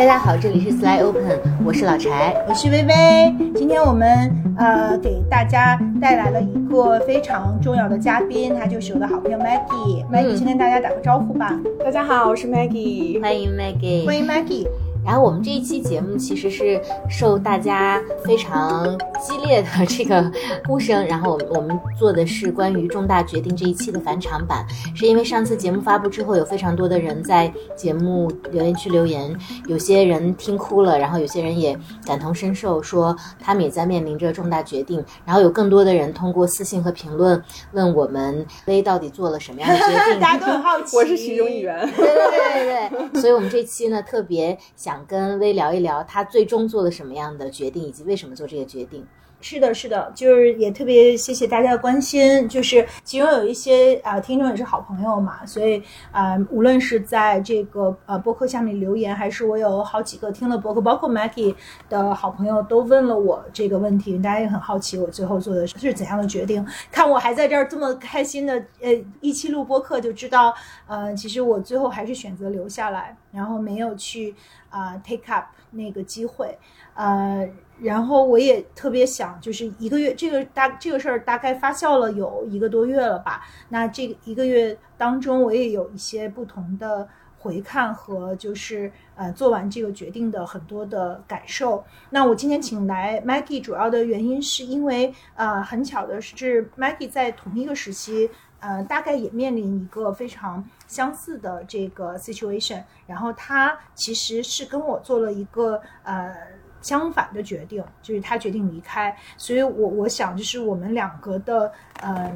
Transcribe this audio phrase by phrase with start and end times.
[0.00, 3.52] 大家好，这里是 Sly Open，我是老柴，我是薇薇。
[3.54, 10.02] 今天我们呃给大家带来了一个非常重要的嘉宾，他就是我的好朋友 Maggie。
[10.10, 11.54] Maggie 先跟大家打个招呼吧。
[11.84, 14.66] 大家好，我是 Maggie，欢迎 Maggie，欢迎 Maggie。
[15.04, 18.86] 然后我们这一期节目其实是受大家非常
[19.20, 20.30] 激烈的这个
[20.66, 29.34] 呼声，然后我们我们做的是关于重大决定这一期的返场版，是因为上次节目发布之后，有非常多的人在节目留言区留言，
[29.66, 31.76] 有些人听哭了，然后有些人也
[32.06, 41.80] 感同身受，说他们也在面临着重大决定，然后有更多的人通过私信和评论问我们 V 到底做了什么样的决定， 大家都很好奇，我是其中一员。
[41.96, 44.89] 对对对对对，所以我们这期呢特别想。
[44.90, 49.06] 想跟薇聊一聊，他最终做了什么样的决定，以及为什么做这个决定。
[49.42, 52.46] 是的，是的，就是也特别谢谢大家的关心。
[52.46, 61.54] 就是其中有一些啊听众也是好朋友嘛，所以啊，无论是在这个呃博客下面留言，还是我有好几个听了博客，包括 Maggie
[61.88, 66.66] 的好朋友都问了我这个问题，大家也很好奇我最后做的是怎样的决定。
[66.92, 68.90] 看我还在这儿这么开心的呃
[69.22, 70.52] 一期录播客，就知道
[70.86, 74.34] 呃其实我最后还是选择留下来，然后没有去
[74.70, 76.58] 啊 take up 那个机会，
[76.94, 77.46] 呃。
[77.82, 83.42] 然后我也特别想，就是一个月这个大这个事儿大概发酵了有一个多月了吧。
[83.70, 91.82] 那这一个月当中，我也有一些不同的回看和就是呃做完这个决定的很多的感受。
[92.10, 98.28] 那我今天请来 Maggie 主要的原因是因为呃很巧的是 Maggie 在同一个时期
[98.60, 106.34] 呃大概也面临一个非常相似的这个 situation，然后他其实是跟我做了一个呃。
[106.82, 111.70] 相反的决定，就是他决定离开，所以我我想就是我们两个的
[112.02, 112.34] 嗯，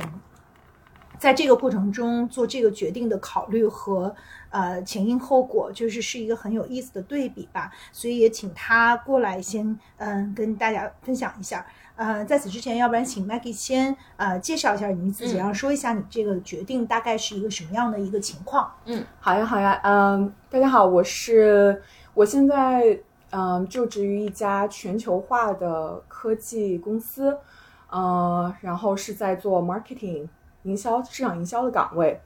[1.19, 4.15] 在这个过程中做这个决定的考虑和
[4.51, 7.73] 呃前因后果，就是是一个很有意思的对比吧。
[7.91, 11.65] 所以也请他过来先嗯跟大家分享一下。
[11.97, 18.73] 呃，在此之前，要不然请 Maggie 先呃介绍一下你自己，然后说一下你这个决定大概是一个什么样的一个情况。
[18.87, 21.83] 嗯，好呀好呀，嗯，大家好，我是
[22.15, 23.01] 我现在。
[23.37, 27.37] 嗯，就职于一家全球化的科技公司，
[27.91, 30.29] 呃，然后是在做 marketing
[30.63, 32.21] 营销、市场营销的岗位。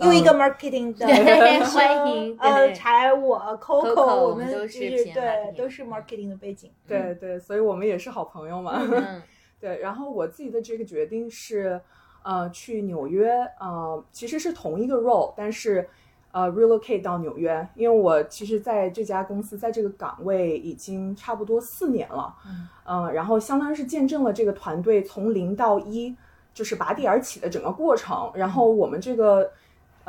[0.00, 1.06] 又一个 marketing 的，
[1.66, 4.78] 欢迎呃，柴我 Coco，我们都是
[5.12, 6.70] 对，都是 marketing 的背景。
[6.86, 8.80] 对对，所以我们也是好朋友嘛。
[9.60, 11.80] 对，然后我自己的这个决定是，
[12.22, 15.88] 呃，去纽约，呃，其实是同一个 role，但是。
[16.30, 22.32] 呃，relocate 到纽约，因为我其实在这家公司，在这个岗位已经差不多四年了，
[22.86, 26.14] 嗯，然后相当于是见证了这个团队从零到一，
[26.52, 28.30] 就是拔地而起的整个过程。
[28.34, 29.50] 然后我们这个，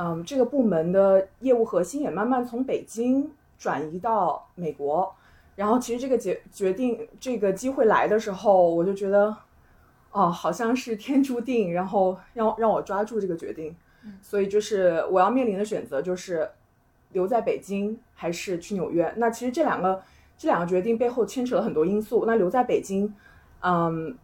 [0.02, 5.14] 嗯，这个部门的业务核心也慢慢从北京转移到美国。
[5.58, 9.36] 然后其实这个决决定这个机会来的时候，我就觉得，
[10.12, 13.76] 哦，好像是天注定，然后让让我抓住这个决定。
[14.22, 16.50] 所以就是我要面临的选择就是
[17.12, 19.14] 留在北京还是去纽约。
[19.18, 20.02] 那其实这两个
[20.38, 22.24] 这两个决定背后牵扯了很多因素。
[22.26, 23.14] 那留在北京，
[23.60, 24.18] 嗯，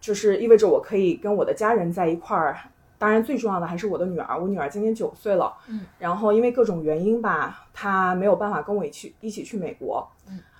[0.00, 2.56] 就是意味着我可以跟我的家人在一块儿。
[3.00, 4.38] 当然最重要的还是我的女儿。
[4.38, 10.06] 我女儿今年九岁了，嗯，然后因为各种原因吧，她没有办法跟我一起一起去美国，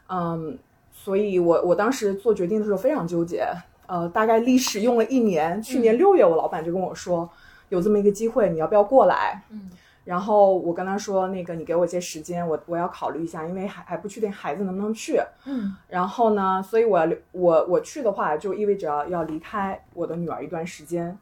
[0.08, 0.58] 嗯，
[0.90, 3.46] 所以我我当时做决定的时候非常纠结，
[3.86, 5.60] 呃，大概历时用了一年。
[5.60, 7.28] 去年六月，我老板就跟我说。
[7.68, 9.44] 有这么一个机会，你要不要过来？
[9.50, 9.70] 嗯，
[10.04, 15.20] 然后我跟他说，那个你给我一些时间，我我要考虑一下，因为还还不确定孩子能不能去。
[15.44, 21.16] 嗯，然后呢，所以我要留我我去的话，就意味着要离开我的女儿一段时间。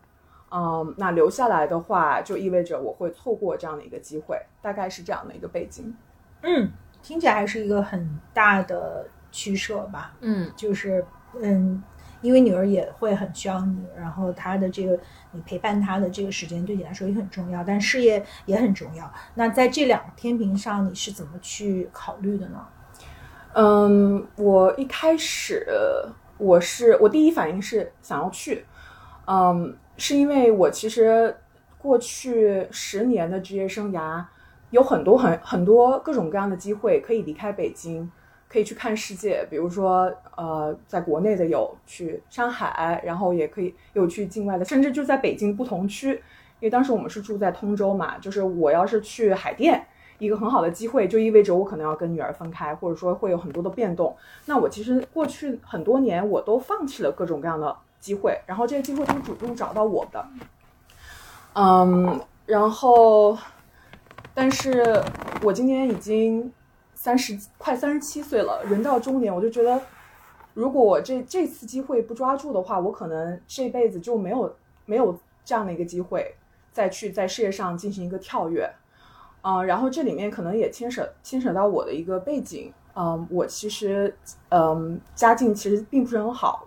[0.51, 5.95] 嗯，那留下来的话，就意味着我会错过这样的一个机会，大概是这样的一个背景。
[6.43, 6.71] 嗯，
[7.03, 10.15] 听起来还是一个很大的取舍吧。
[10.21, 11.05] 嗯，就是
[11.41, 11.83] 嗯。
[12.21, 14.99] 因为女儿也会很需要你，然后她的这个
[15.31, 19.09] 你陪伴她的这个时间对你来说也很重要，但事业也很重要。
[19.35, 22.67] 那在这两个天平上，你是怎么去考虑的呢？
[23.53, 25.65] 嗯，我一开始
[26.39, 28.67] 我是我第一反应是想要去，
[29.29, 31.37] 嗯，是因为我其实
[31.77, 34.25] 过去十年的职业生涯
[34.71, 38.11] 有很多很很多各种各样的机会可以离开北京。
[38.51, 46.13] 可以去看世界，比如说，呃，在国内的有去上海，然后也可以有去境外的，甚至就在北京不同区。
[46.13, 49.87] 因为当时我们是住在通州嘛，就是我要是去海淀，
[50.19, 54.17] 一个很好的机会，就意味着我可能要跟女儿分开，或者说会有很多的变动。
[54.47, 60.27] 那我其实过去很多年我都放弃了各种各样的机会，然后这个机会都主动找到我的。
[61.55, 63.37] 嗯，然后，
[64.35, 65.03] 但是
[65.43, 66.53] 我今年已经。
[67.01, 69.81] 三十快三十七岁了，人到中年，我就觉得，
[70.53, 76.35] 如果我这这次机会不抓住的话，我可能这辈子就没有没有这样的一个机会
[76.73, 78.69] 再去在事业上进行一个跳跃。
[79.43, 82.75] 啊，然后这里面可能也牵扯牵扯到我的一个背景。
[82.97, 84.13] 嗯，我其实
[84.49, 86.67] 嗯家境其实并不是很好，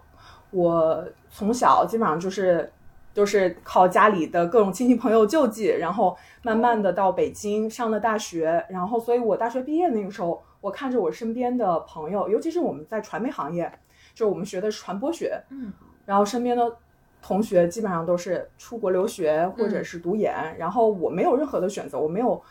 [0.52, 2.72] 我从小基本上就是
[3.14, 13.72] 都是靠家里的各种亲戚朋友救济，然后慢慢的到北京上了大学，然后所以我大学毕业那个时候，我看着我身边的朋友，尤其是我们在传媒行业，
[14.14, 15.74] 就是我们学的是传播学，嗯，
[16.06, 16.76] 然后身边的
[17.22, 22.42] 同学基本上都是出国留学或者是读研，然后我没有任何的选择，我没有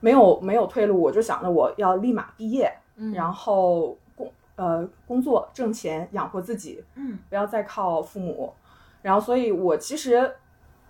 [0.00, 2.70] 没有没有退路，我就想着我要立马毕业。
[2.98, 3.96] 嗯然后工
[4.56, 8.52] 呃工作挣钱养活自己，嗯，不要再靠父母。
[9.00, 10.34] 然后，所以我其实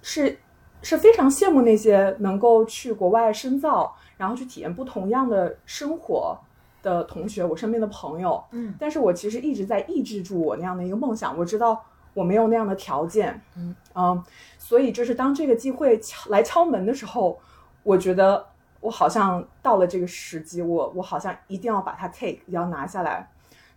[0.01, 0.39] 是
[0.83, 6.39] 是非常羡慕那些能够去国外深造，然后去体验不同样的生活
[6.83, 8.43] 的同学，我身边的朋友。
[8.53, 11.37] 嗯，但是我其实一直在抑制住我那样的一个梦想。
[11.37, 11.85] 我知道
[12.15, 13.41] 我没有那样的条件。
[13.57, 14.25] 嗯嗯，
[14.59, 17.39] 所以就是当这个机会敲来敲门的时候，
[17.83, 18.47] 我觉得。
[18.81, 23.29] 我好像到了这个时机，我我好像一定要把它 take，要拿下来。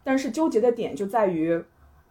[0.10, 1.64] 但是纠结的点就在于，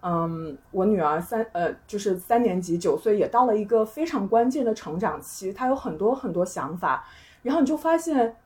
[0.02, 7.04] 嗯，我女儿三呃就是三年级九岁，也到了一个非常关键的成长期，她有很多很多想法。
[7.42, 8.36] 然后你就发现，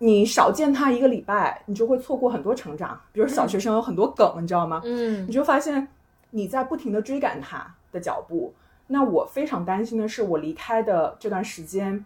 [0.00, 3.00] 你少见她一个礼拜，你就会错过很多成长。
[3.10, 4.82] 比如小学生有很多梗，你知道吗？
[4.84, 5.88] 嗯，你就发现
[6.28, 8.52] 你在不停的追赶她的脚步。
[8.88, 12.04] 那我非常担心的是，我离开的这段时间。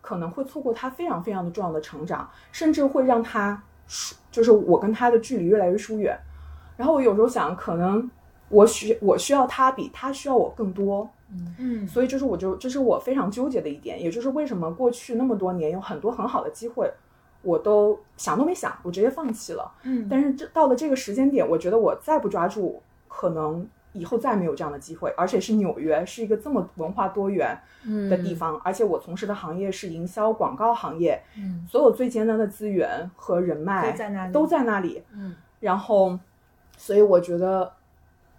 [0.00, 6.18] 可能会错过他非常非常的重要的成长，甚至会让他疏，就是我跟他的距离越来越疏远。
[6.76, 8.10] 然后我有时候想，可能
[8.48, 11.08] 我需我需要他比他需要我更多。
[11.30, 16.92] 嗯嗯，所以就是我就这是我非常纠结的一点，也就是为什么过去那么多年有很多很好的机会，
[17.42, 19.72] 我都想都没想，我直接放弃了。
[19.82, 23.66] 嗯，但是这到了这个时间点，我觉得我再不抓住，可能。
[23.92, 27.54] 以后再没有这样的机会，而且是纽约，是一个这么文化多元
[28.08, 36.18] 的地方，而且我从事的行业是营销广告行业，嗯，所有最艰难的资源和人脉都在那里，都在那里，嗯，然后，
[36.78, 37.70] 所以我觉得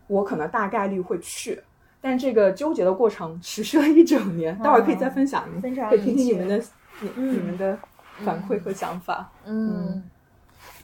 [0.07, 1.61] 我可能大概率会去，
[2.01, 6.57] 但这个纠结的过程持续了一整年，待会儿可以再分享，分享可以听听你们的
[6.99, 7.77] 你你们的
[8.23, 10.03] 反馈和想法，嗯，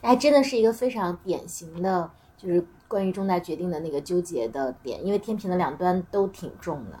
[0.00, 2.08] 还真的是一个非常典型的，
[2.38, 2.64] 就是。
[2.90, 6.98] 关于重大决定的那个纠结的点，因为天平的两端都挺重的。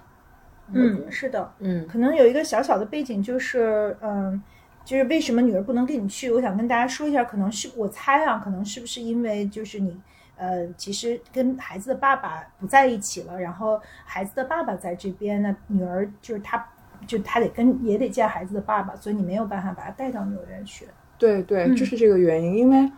[0.72, 4.40] 嗯，是的，嗯，可能有一个小小的背景，就是嗯，
[4.84, 6.30] 就是为什么女儿不能跟你去？
[6.30, 10.00] 我想跟大家说一下，可能是我猜啊，可能是不是因为就是你
[10.36, 16.64] 呃，其实跟孩子的爸爸不在一起了，然后孩子的爸爸在这边，那女儿就是她，
[17.04, 20.86] 就她得跟也得见孩子的爸爸，所以你没有办法把她带到纽约去。
[21.18, 22.92] 对对，就是这个原因，因为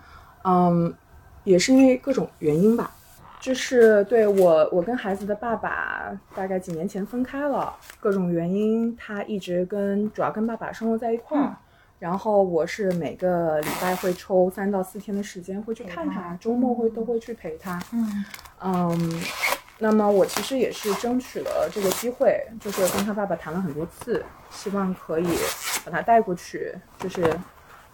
[0.45, 0.95] 嗯。
[1.45, 2.91] 也是因为各种原因吧，
[3.41, 11.57] 就是对我，我跟孩子的爸爸大概几年前分开了，各种原因，他一直跟主要跟爸爸生活在一块儿，
[11.99, 18.25] 然后我是每个礼拜会抽三到四天的时间会去看他，周末会都会去陪他，嗯。
[18.65, 19.23] 嗯，
[19.79, 25.27] 那么我其实也是争取了这个机会，就是跟他爸爸谈了很多次，希望可以
[25.85, 27.37] 把他带过去，就是。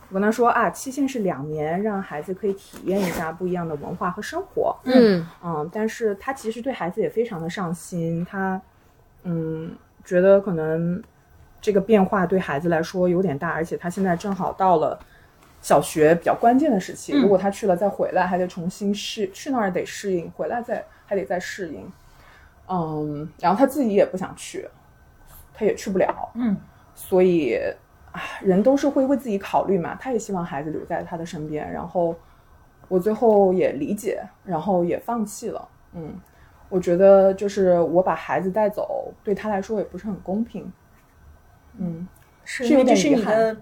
[0.08, 4.74] 我跟他说啊，期限是两年，让孩子可以体验一下不一样的文化和生活。
[4.84, 8.58] 嗯嗯，但是他其实对孩子也非常的上心，他
[9.24, 11.02] 嗯觉得可能
[11.60, 14.98] 这个变化对孩子来说有点大，而且他现在正好到了
[15.60, 21.92] 小学比较关键的时期，如果他去了再回来，还得重新适去那儿得适应，回来再还得再适应。
[22.66, 24.66] 嗯，然后他自己也不想去，
[25.52, 26.30] 他也去不了。
[26.34, 26.56] 嗯，
[26.94, 27.60] 所以。
[28.40, 32.14] 人都是会为自己考虑嘛，他也希望孩子留在他的身边，然后
[32.88, 35.68] 我最后也理解，然后也放弃了。
[35.92, 36.14] 嗯，
[36.68, 40.72] 我觉得就是我把孩子带走，对他来说也不是很公平。
[41.76, 42.06] 嗯，
[42.44, 43.56] 是因为这是你的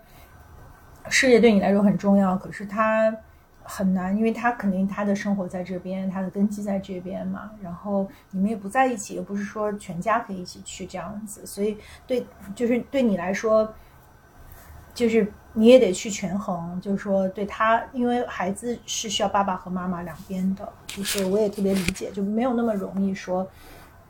[1.09, 3.15] 事业对你来说很重要，可是他
[3.63, 7.51] 很难，因为他肯定他的生活在这边，他的根基在这边嘛。
[7.61, 13.75] 然后你们也不在一起，又不是说全家可以一起去这样子，所以对，就是对你来说。
[14.97, 23.47] 就是你也得去权衡，就是说对他，因为孩子是需要爸爸和妈妈两边的，就是我也特别理解，就没有那么容易说，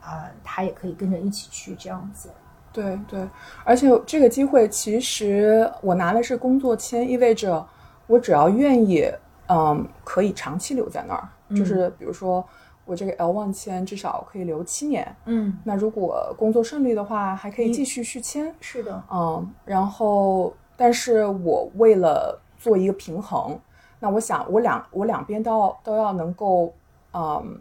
[0.00, 2.30] 啊，他也可以跟着一起去这样子。
[2.72, 3.28] 对对，
[3.64, 7.66] 而且这个机会其实我拿的是工作签，意味着
[8.06, 9.04] 我只要愿意，
[9.48, 11.28] 嗯，可以长期留在那儿。
[11.56, 12.46] 就是比如说
[12.84, 18.54] 我这个 L one 签至少可以留七年，嗯，那如果工作顺利的话，还可以继续续签。
[18.60, 20.54] 是的，嗯，然后。
[20.76, 23.58] 但是我为了做一个平衡，
[23.98, 26.72] 那我想我两我两边都要都要能够，
[27.12, 27.58] 嗯，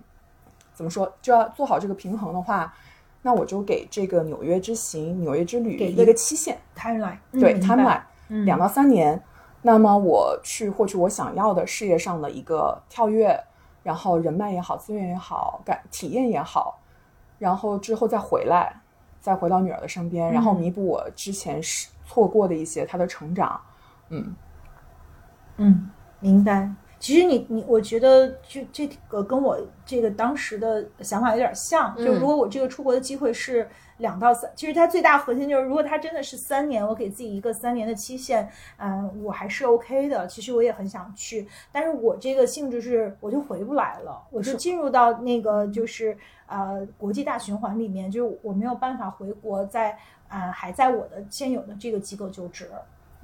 [0.73, 2.73] 怎么说就要做好这个平衡的话，
[3.21, 8.45] 那我就给这个纽约之行、纽约之旅给一个期限，timeline 对 timeline 嗯。
[8.45, 9.21] 两到三年。
[9.61, 13.35] 那么我去获取我想要的事业上的一个跳跃，
[13.81, 16.77] 然后人脉也好，资源也好，感体验也好，
[17.39, 18.79] 然后之后再回来，
[19.19, 20.59] 再回到女儿的身边，然后嗯。
[20.59, 23.59] 弥补我之前是错过的一些他的成长。
[24.09, 24.35] 嗯，
[25.57, 26.75] 嗯，名单。
[26.99, 31.95] 其实你你，我觉得就这个跟我这个当时的想法有点像。
[31.97, 40.25] 就嗯如果我这个出国的机会是两到三，其实它最大核心就是，如果它真的是三年，我给自己一个三年的期限，嗯，我还是 OK 的。
[40.27, 49.97] 其实我也很想去，但是我这个性质是我就回不来了，我就是进入到那个就是呃国际大循环里面，就是我没有办法回国在，
[50.29, 52.69] 呃还在我的现有的这个机构就职。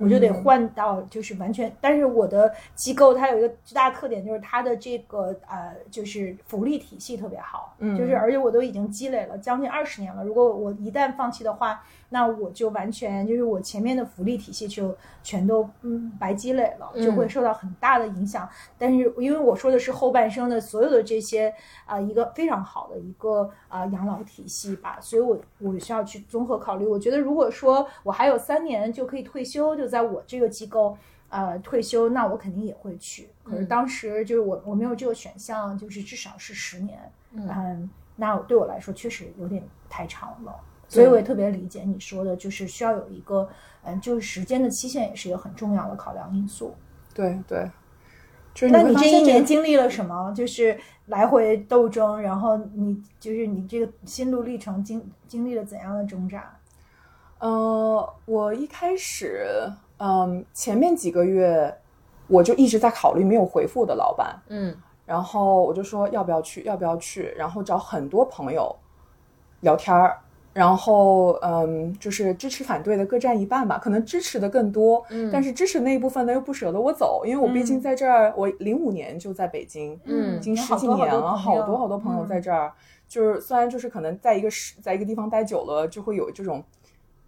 [0.01, 0.43] 我就得嗯。
[0.43, 7.97] 换到就是完全，但是我的机构它有一个最大的特点，就是它的这个呃，就是福利体系特别好，嗯。
[7.97, 18.47] 就是而且我都已经积累了将近二十年了，如果我一旦放弃的话，那我就完全就是我前面的福利体系就全都嗯白积累了，就会受到很大的影响。
[18.77, 21.53] 但是因为我说的是后半生的所有的这些
[21.85, 26.85] 啊、一个非常好的一个啊、养老体系吧，所以我我需要去综合考虑。
[26.85, 30.97] 我觉得如果说我还有三年就可以退休，就在我这个机构。
[31.33, 36.99] 呃，退休那我肯定也会去，可是嗯当时就是我我没有这个选项，就是至少是十年，
[37.31, 40.53] 嗯嗯，那对我来说确实有点太长了，
[40.91, 43.47] 所以我也特别理解你说的，就是需要有一个，
[43.83, 46.75] 嗯，就是时间的期限也是一个很重要的考量因素。
[47.13, 47.69] 对对，
[48.53, 50.33] 就是那你这一年经历了什么？
[50.35, 56.57] 就是来回斗争，然后你就是你这个心路历程经经历了怎样的挣扎？
[57.39, 61.73] 呃，我一开始，嗯，前面几个月
[62.27, 68.73] 我就一直在考虑没有回复的老板，嗯然后我就说要不要去，要不要去，然后找很多朋友
[69.61, 70.17] 聊天儿，
[70.53, 82.51] 然后嗯，就是支持反对的各占一半吧，可能支持的更多，嗯但是支持那一部分呢又不舍得我走，因为我毕竟在这儿，我零五年就在北京，嗯已经十几年了，好多好多朋友在这。
[82.51, 82.73] 这儿。
[83.07, 86.63] 就是虽然就是可能在一个时在一个地方待久了，就会有这种，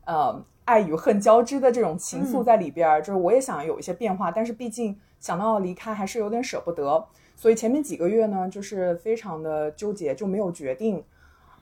[0.06, 3.01] 呃，爱与恨交织的这种情愫嗯在里边儿。
[3.01, 7.06] 就是我也想有一些变化，但是毕竟想到要离开，还是有点舍不得。
[7.36, 11.03] 所以前面几个月呢，就是非常的纠结，就没有决定。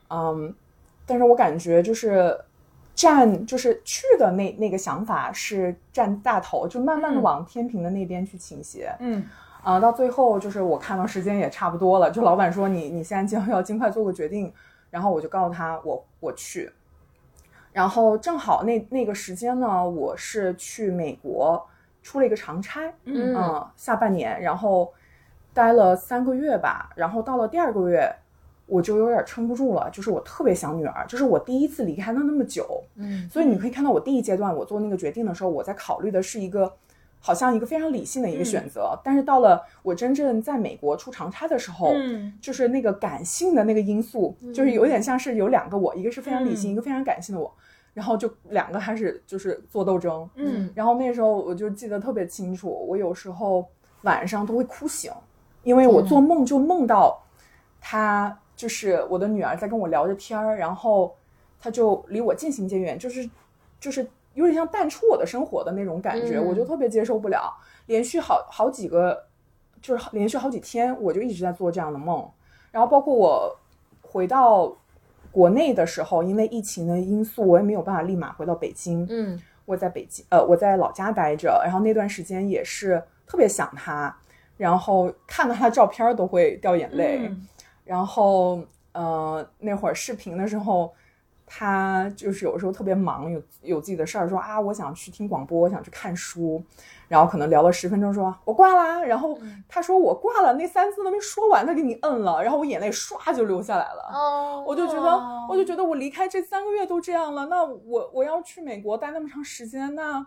[0.08, 0.54] 嗯，
[1.12, 2.34] 但是我感觉就是
[2.94, 8.90] 占就是去的那那个想法是占大头，就慢慢的嗯往天平的那边去倾斜。
[8.98, 9.22] 嗯
[9.62, 14.50] 啊、到最后就是我看到时间也差不多了，就老板说你你现在就要尽快做个决定，
[14.88, 16.72] 然后我就告诉他我我去，
[17.72, 21.62] 然后正好那那个时间呢，我是去美国
[22.02, 24.90] 出了一个长差，嗯嗯，下半年，然后
[25.52, 28.10] 待了三个月吧，然后到了第二个月，
[28.72, 33.28] 我就有点撑不住了，就是我特别想女儿，就是我第一次离开她那么久，嗯。
[33.28, 36.72] 所以你可以看到我第一阶段我做那个决定的时候，我在考虑的是一个
[37.20, 42.32] 好像一个非常理性的一个选择，但是到了我真正在美国出长差的时候，嗯。
[42.40, 45.02] 就是那个感性的那个因素，就是有点。
[45.02, 46.72] 像是有两个我，一个是非常理性，嗯。
[46.72, 47.52] 一个非常感性的我，
[47.92, 50.70] 然后就两个开始就是做斗争，嗯。
[50.74, 53.68] 然后那时候我就记得特别清楚，我有时候
[54.02, 55.12] 晚上都会哭醒，
[55.62, 57.22] 因为我做梦就梦到
[57.80, 61.12] 他就是我的女儿在跟我聊着天儿，然后
[61.58, 63.28] 她就离我渐行渐远，就是
[63.80, 67.52] 就是有点像淡出我的生活的那种感觉，嗯我就特别接受不了。
[67.86, 69.20] 连续好好几个，
[69.80, 72.24] 就是连续好几天，我就一直在做这样的梦。
[72.70, 73.58] 然后包括我
[74.00, 74.72] 回到
[75.32, 79.04] 国内的时候，因为疫情的因素，我也没有办法立马回到北京。
[79.10, 84.16] 嗯我在北京，呃，我在老家待着，然后那段时间也是特别想他，
[84.56, 87.26] 然后看到他的照片儿都会掉眼泪。
[87.28, 87.48] 嗯
[87.84, 88.62] 然后，
[88.92, 90.92] 呃，那会儿视频的时候，
[91.46, 96.62] 他就是有时候特别忙，有有自己的事儿，说啊，我想去听广播，我想去看书，
[97.08, 99.02] 然后可能聊了十分钟说，我挂啦。
[99.02, 99.36] 然后
[99.68, 104.10] 他说我挂了，那三字都没说完，他给你摁了，然后我眼泪唰就流下来了。
[104.12, 105.10] 哦，我就觉得，
[105.50, 110.24] 我就觉得我离开这三个月都这样了，那我我要去美国待那么长时间，那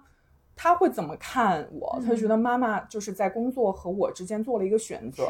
[0.55, 1.97] 他会怎么看我？
[2.03, 5.25] 他就觉得妈妈就是在工作和我之间做了一个选择。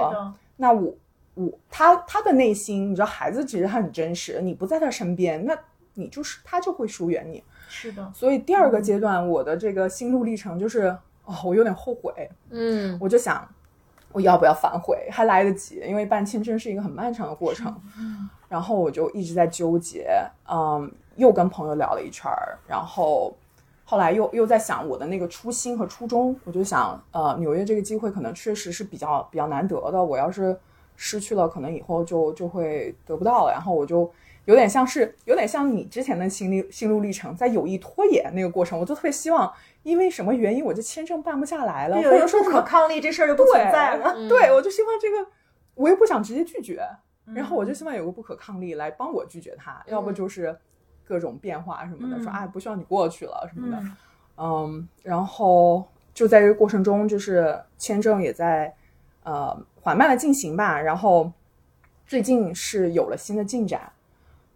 [0.57, 0.93] 那我
[1.35, 5.55] 我他他的内心，你知道，孩子其实他很真实，你不在他身边，那
[5.93, 7.43] 你就是他就会疏远你。
[7.69, 13.47] 是的，所以第二个阶段，我的这个心路历程就是，哦，我有点后悔，嗯我就想，
[14.11, 15.07] 我要不要反悔？
[15.11, 17.75] 还来得及，因为办签证是一个很漫长的过程。
[18.47, 20.07] 然后我就一直在纠结，
[20.47, 23.35] 嗯，又跟朋友聊了一圈儿，然后
[23.83, 30.57] 后来又又在想我的那个初心和初衷，我就想，呃，纽约这个机会可能确实是比较比较难得的，我要是
[30.95, 33.51] 失去了，可能以后就就会得不到了。
[33.51, 34.09] 然后我就
[34.45, 39.51] 有点像是有点像你之前的心历心路历程，在有意拖延那个过程，我就特别希望，
[39.83, 44.13] 因为什么原因我这签证办不下来了，或者说不可抗力这事儿就不存在了。
[44.27, 45.29] 对，我就希望这个，
[45.75, 46.81] 我又不想直接拒绝，
[47.33, 50.57] 然后我就希望有个不可抗力来帮我拒绝他，要不就是。
[51.07, 53.83] 各种变化什么的，说啊不需要你过去了什么的，
[54.37, 58.73] 嗯，然后就在这个过程中，就是签证也在
[59.21, 61.31] 呃缓慢的进行吧，然后
[62.07, 63.79] 最近是有了新的进展，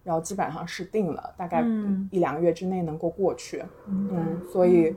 [0.03, 1.63] 然后基本上是定了，大概
[2.09, 4.95] 一两个月之内能够过去，嗯，所以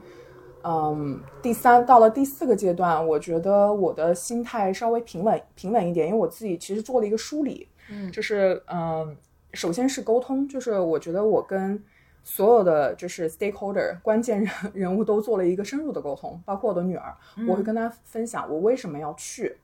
[0.65, 9.15] 嗯，第三到了第四个阶段，我觉得我的心态稍微平稳平稳一点，因为我自己其实做了一个梳理，嗯，就是嗯。
[9.55, 11.79] 首先是沟通，就是我觉得我跟
[12.25, 17.15] 所有的就是 stakeholder 关键人人物都做了一个深入的沟通，包括我的女儿，
[17.47, 19.55] 我会跟她分享我为什么要去，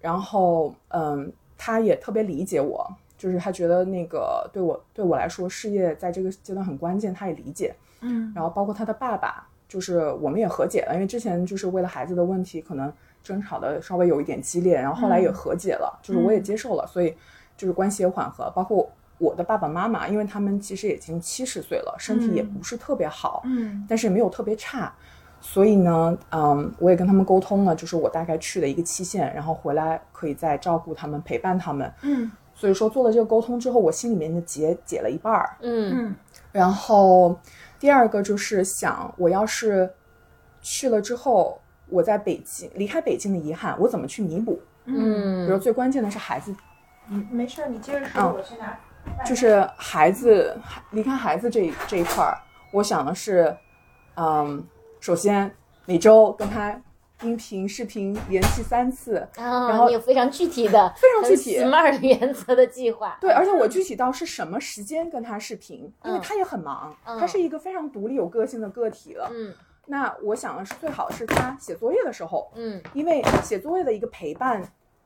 [0.00, 2.86] 然后嗯，他也特别理解我，
[3.16, 17.14] 就是他觉得那个对我对我来说事业在这个阶段很关键，他也理解，嗯，然后包括他的爸爸，就是我们也和解了，因为之前就是为了孩子的问题，可能争吵的稍微有一点激烈，然后后来也和解了，就是我也接受了，所以
[17.56, 18.90] 就是关系也缓和，包括。
[19.20, 24.94] 我的爸爸妈妈，因为他们其实已经七十岁了，身体也不是特别好，嗯，但是也没有特别差，
[25.40, 36.14] 所以呢，嗯，我也跟他们沟通了，就是我大概去的一个期限，然后回来可以再照顾他们，陪伴他们，嗯，所以说做了这个沟通之后，我心里面的结解了一半儿，嗯，
[36.52, 37.38] 然后
[37.78, 39.88] 第二个就是想，我要是
[40.60, 44.60] 去了之后，我在北京离开北京的遗憾，我怎么去弥补？
[44.86, 46.54] 嗯，比如最关键的是孩子，
[47.08, 48.78] 嗯，没事，你接着说，我去哪？
[49.24, 50.54] 就是孩子
[50.90, 52.36] 离开孩子这这一块儿，
[52.72, 53.56] 我想的是，
[54.16, 54.62] 嗯，
[55.00, 55.54] 首先
[55.86, 56.80] 每周跟他
[57.22, 63.18] 音频、视频联系三次，然后有非常具体的、 非常具体 SMART 原则的计划。
[63.20, 69.30] 对，而且我具体到是什么时间跟他视频，因为他也很忙，他是一个非常独立、有个性的个体了。
[69.34, 69.52] 嗯，
[69.86, 74.62] 那我想的是最好是他写作业的时候，嗯，因为写作业的一个陪伴。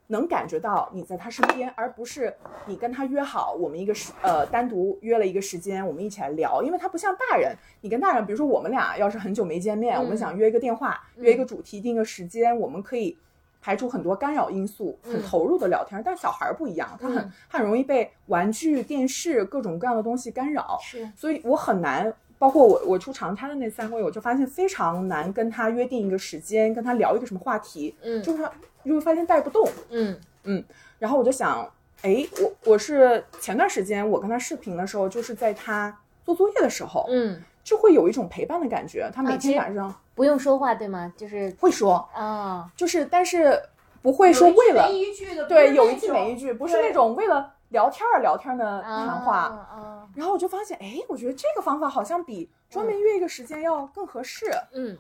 [0.09, 2.35] 能感觉到你在他身边，而不是
[2.67, 6.63] 你跟他约好，我们一个时呃单独约了一个时间，我们一起来聊。
[6.63, 13.17] 因为他不像大人，你跟大人，比如说我们俩要是很久没见面，我们想约一个电话，约一个主题，定个时间，我们可以
[13.63, 16.03] 排除很多干扰因素，很投入的聊天。
[16.05, 22.13] 但小孩不一样，他很他很容易被玩具、电视各种各样的东西干扰，是，所以我很难。
[22.39, 28.43] 包括我我出长差的那三个月，我就发现非常难跟他约定一个时间，跟他聊一个什么话题，嗯，就是。
[28.89, 30.65] 就会发现带不动，嗯嗯，
[30.99, 31.69] 然后我就想，
[32.03, 39.11] 哎，我我是前段时间我跟他视频的时候，就是在他做作业的时候，嗯，就会有一种陪伴的感觉。
[39.15, 41.13] 他每天晚上不用说话，对吗？
[41.17, 43.63] 就是会说啊，就是但是
[44.03, 50.09] 不会说为了一句的，对，有一句没一句，不是那种为了聊天而聊天的谈话。
[50.17, 54.51] 然后我就发现，哎，我觉得这个方法好像比专门约一个时间要更合适。
[54.73, 54.99] 嗯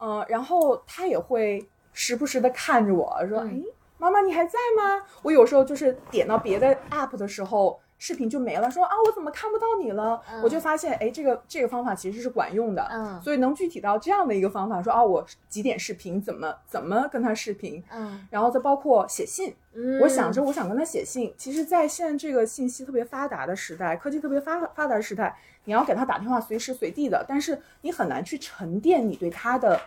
[0.00, 1.64] 嗯，然后他也会。
[1.92, 3.62] 时不时的看着我说：“哎，
[3.98, 8.68] 妈妈你还在吗？”我有时候就是点到别的 app 的时候，视频就没了。
[8.70, 10.20] 说啊，我怎么看不到你了？
[10.42, 12.82] 我就发现，哎，这个这个方法其实是管用的。
[12.90, 17.82] 嗯，所以能具体到这样的一个方法，说啊，我几点视频，怎么怎么跟他视频？
[17.92, 19.54] 嗯，然后再包括写信。
[19.74, 21.32] 嗯，我想着我想跟他写信。
[21.36, 29.80] 其实，在现在这个信息特别发达的时代，科技特别发发达的时代，你要给他打电话，随时随地的，但是你很难去沉淀你对他的。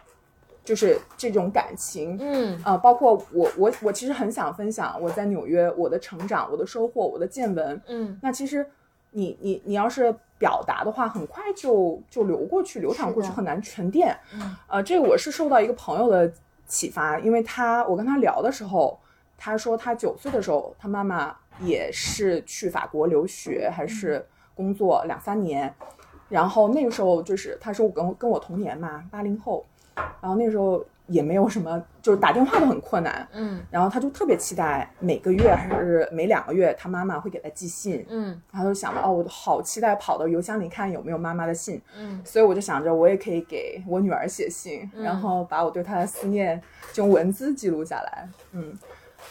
[0.65, 8.65] 就是这种感情，嗯，呃，包括我，我，我其实很想分享我在纽约我的成长、我的收获、我的见闻，嗯，那其实
[9.11, 16.33] 你你你要是表达的话，很快就就流过去、流淌过去，很难沉淀，嗯，呃，这个我是受到一个朋友的
[16.65, 18.99] 启发，因为他我跟他聊的时候，
[19.37, 24.25] 他说他九岁的时候，他妈妈也是去法国留学还是
[24.55, 25.71] 工作两三年，
[26.27, 29.63] 然后那个时候就是他说我跟跟我同年嘛，八零后。
[29.95, 33.27] 然后那时候也没有什么，就是打电话都很困难。
[33.33, 38.05] 嗯，然后他就特别期待每个月还是每两个月，他妈妈会给他寄信。
[38.09, 41.79] 嗯，然后就想着哦，我好期待跑到邮箱里看有没有妈妈的信。
[41.97, 46.59] 嗯，所以我就想着我也可以给我女儿写信，然后把我对她的思念
[46.95, 48.27] 用文字记录下来。
[48.53, 48.77] 嗯，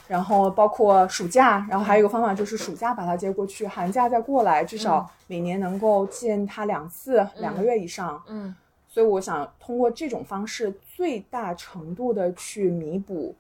[0.07, 8.23] 然后包括暑假，然后还有一个方法就是暑假把她接过去，寒假再过来，至少每年能够见她两次，两个月以上。
[8.29, 8.55] 嗯。
[8.95, 13.35] 所以我想通过这种方式，最大程度的去弥补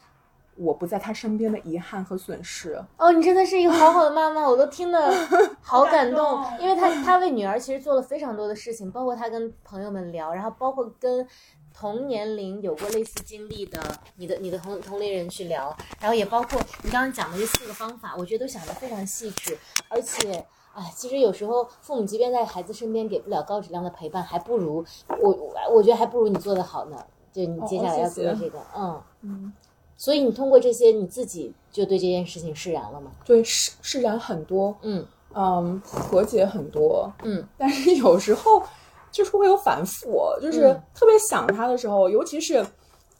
[0.56, 2.76] 我不在他身边的遗憾和损失。
[2.96, 5.14] 哦，你真的是一个好好的妈妈，我都听得
[5.62, 11.24] 好感动感，动因为她她为女儿其实做了非常多的事情，包括她跟朋友们聊，然后包括跟
[11.72, 13.80] 同年龄有过类似经历的
[14.16, 19.56] 你的你的同同龄人去聊，然后也包括你刚刚讲的这四个方法，我觉得都想得非常细致，
[19.88, 20.44] 而且。
[20.74, 26.96] 哎，其实有时候父母即便在孩子身边给不了高质量的陪伴，还不如我我我觉得还不如你做的好呢。
[27.32, 29.02] 就你接下来要做的这个，嗯。
[29.22, 29.52] 嗯，
[29.96, 33.10] 所以你通过这些，你自己就对这件事情释然了吗？
[33.24, 35.04] 对，释释然很多，嗯。
[35.34, 37.44] 嗯，和解很多，嗯。
[37.58, 38.62] 但是有时候
[39.10, 40.82] 就是会有反复，就是嗯。
[40.94, 42.64] 特别想他的时候，尤其是，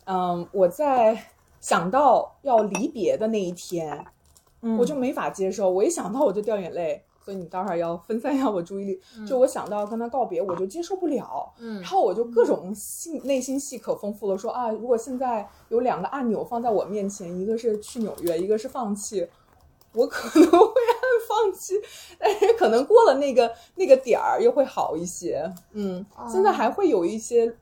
[0.04, 1.20] 嗯，我在
[1.60, 4.04] 想到要离别的那一天，
[4.62, 4.78] 嗯。
[4.78, 7.02] 我就没法接受，我一想到我就掉眼泪。
[7.24, 19.26] 所以你待会儿要分散一下我注意力，就我想到跟他告别，我就接受不了，嗯然后我就各种戏内心戏可丰富了，说啊，如果现在有两个按钮放在我面前，一个是去纽约，一个是放弃，
[19.94, 21.74] 我可能会按放弃，
[22.18, 25.50] 但是可能过了那个那个点儿又会好一些。
[25.72, 27.56] 嗯，现在还会有一些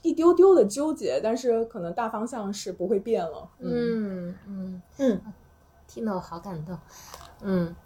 [0.00, 3.46] 一丢丢的纠结，但是可能大方向是不会变了。
[3.58, 5.20] 嗯，嗯嗯，嗯，
[5.86, 6.78] 听得我好感动，
[7.42, 7.76] 嗯。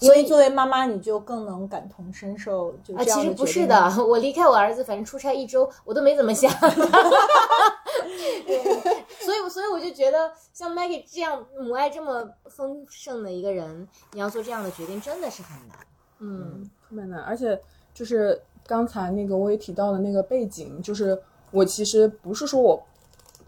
[0.00, 6.68] 所以作为妈妈，你就更能感同身受，就啊，这样其实不是的，我离开我儿子，反正出差一周，我都没怎么想他。
[8.46, 8.62] 对
[9.20, 15.76] 所以，所以我就觉得，像 Maggie 这样母爱这么丰盛的一个人，你要做这样的决定，真的是很难。
[16.18, 17.60] 嗯特别难，而且
[17.94, 22.82] 就是刚才那个我也提到的那个背景，就是我其实不是说我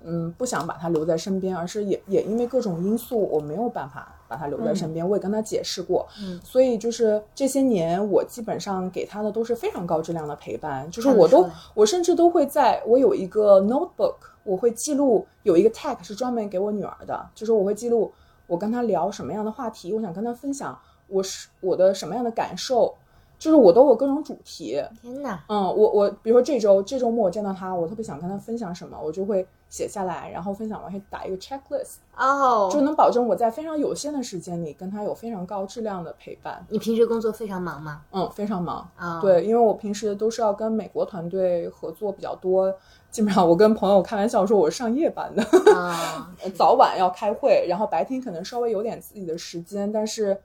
[0.05, 5.07] 嗯不想把他留在身边，而是也也因为各种因素，我没有办法把他留在身边。
[5.07, 18.11] 我也跟他解释过，嗯所以就是这些年我基本上给他的都是非常高质量的陪伴，就是我都我甚至都会在我有一个 notebook，我会记录有一个 tag 是专门给我女儿的，就是我会记录
[18.47, 22.95] 我跟他聊什么样的话题，我想跟他分享我是我的什么样的感受，
[23.39, 24.83] 就是我都有各种主题。
[25.03, 36.63] 天哪，嗯，我我比如说这周这周末我见到他，我特别想跟他分享什么，我就会写下来，然后分享完会打一个 checklist，哦，就能保证我在非常有限的时间里跟他有非常高质量的陪伴。
[36.69, 38.03] 你平时工作非常忙吗？
[38.13, 38.87] 嗯，非常忙。
[38.99, 42.71] 啊、，对，因为我平时都是要跟美国团队合作比较多，
[43.11, 45.43] 基本上我跟朋友开玩笑说我是上夜班的，
[45.75, 50.39] 啊， 早晚要开会，然后白天可能稍微有点自己的时间，但是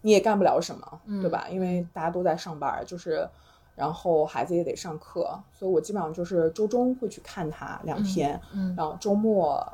[0.00, 1.46] 你也干不了什么，嗯对吧？
[1.48, 3.28] 因为大家都在上班，就是，
[3.74, 9.66] 然后孩子也得上课，所以我基本上就是周中会去看他两天，嗯然后周末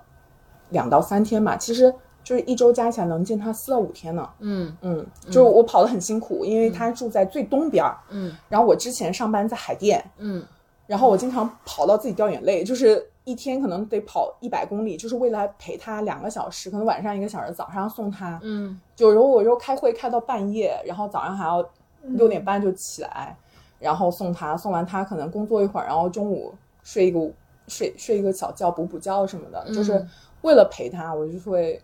[0.70, 4.28] 两到三天吧，其实就是一周加起来能见他四到五天呢。
[4.40, 10.44] 嗯嗯，就是我跑得很辛苦，因为他住在最东边儿，嗯然后我之前上班在海淀，嗯
[10.86, 18.38] 然后我经常跑到自己掉眼泪，就是一天可能得跑一百公里，就是为了陪他两个小时，可能晚上一个小时，早上送他。
[18.42, 21.62] 嗯有时候我又开会开到半夜，然后早上还要
[22.02, 23.36] 六点半就起来，
[23.78, 27.20] 然后送他，送完他可能工作一会儿，然后中午睡一个
[27.66, 30.08] 睡睡一个小觉，补补觉什么的，就是嗯
[30.42, 31.80] 为了陪他，我就会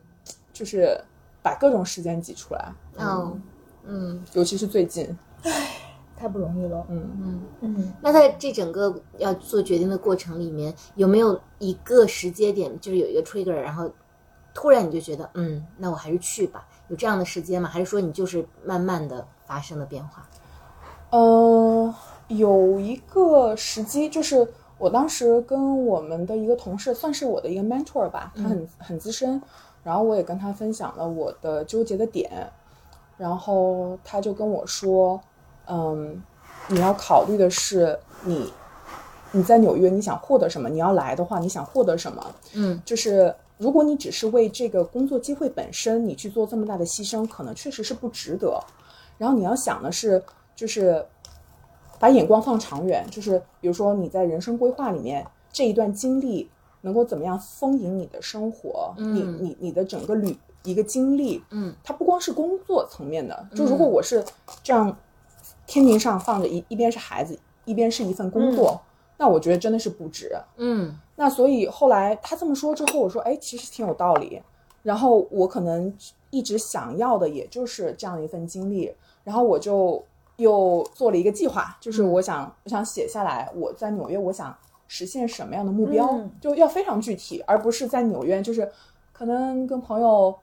[0.53, 0.99] 就是
[1.43, 2.73] 把各种时间挤出来。
[2.97, 3.37] 哦
[3.87, 5.07] 嗯尤其是最近，
[5.43, 5.51] 唉
[6.17, 6.87] 太不容易了。
[6.89, 7.11] 嗯。
[7.21, 7.43] 嗯。
[7.61, 13.91] 嗯，那在这整个要做决定的过程里面，有没有一个时间点，就是有一个 trigger，然后
[14.55, 16.67] 突然你就觉得，嗯，那我还是去吧？
[16.89, 17.69] 有这样的时间吗？
[17.69, 20.27] 还是说你就是慢慢的发生了变化？
[21.15, 21.95] 呃，
[22.27, 24.49] 有一个时机，就是
[24.79, 29.41] 我当时跟我们的一个同事，算是我的一个 mentor 吧，他很很资深，
[29.85, 32.51] 然后我也跟他分享了我的纠结的点，
[33.17, 35.21] 然后他就跟我说，
[35.69, 36.21] 嗯，
[36.67, 38.53] 你要考虑的是你
[39.31, 48.61] 你在纽约你想获得什么，你要来的话你想获得什么，嗯就是如果你只是为这个工作机会本身，你去做这么大的牺牲，可能确实是不值得。
[49.17, 50.21] 然后你要想的是，
[50.55, 51.05] 就是
[51.99, 56.51] 把眼光放长远，就是比如说你在人生规划里面这一段经历
[56.83, 64.25] 能够怎么样丰盈你的生活，你嗯你你的整个旅一个经历，嗯它不光是工作层面的，就如果我是
[64.63, 64.97] 这样
[65.67, 68.81] 天平上放着一一边是孩子，一边是一份工作，
[69.17, 70.37] 那我觉得真的是不值。
[70.57, 74.43] 嗯那所以后来他这么说之后，我说，哎，其实挺有道理。
[74.83, 75.91] 然后我可能
[76.29, 80.05] 一直想要的也就是这样一份经历，然后我就
[80.37, 84.57] 又做了一个计划，就是我想、我想写下来我在纽约我想
[84.89, 88.71] 实现什么样的目标，嗯就要非常具体，而不是在纽约就是
[89.13, 90.35] 可能跟朋友，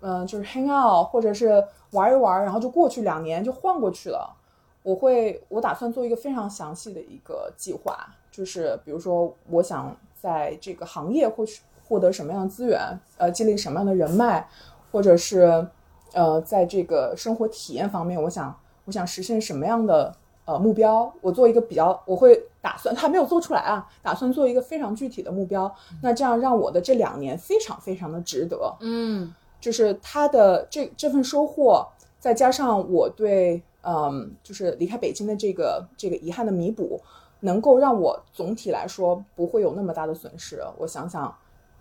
[0.00, 4.36] 嗯、就是 hang out 或者是玩一玩，然后就过去两年就晃过去了。
[4.82, 14.48] 我会，我打算做一个非常详细的一个计划，就是比如说，我想在这个行业获取获得什么样的资源，呃，建立什么样的人脉，
[14.90, 15.66] 或者是
[16.12, 20.14] 呃，在这个生活体验方面，我想我想实现什么样的
[20.44, 31.86] 呃目标，我做一个比较，我会打算还没有做出来啊，打算做一个非常具体的目标，那这样让我的这两年非常非常的值得，嗯，就是他的这这份收获，
[32.18, 37.00] 再加上我对嗯，就是离开北京的这个这个遗憾的弥补。
[37.42, 40.62] 能够让我总体来说不会有那么大的损失。
[40.76, 41.34] 我想想，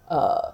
[0.08, 0.50] 呃，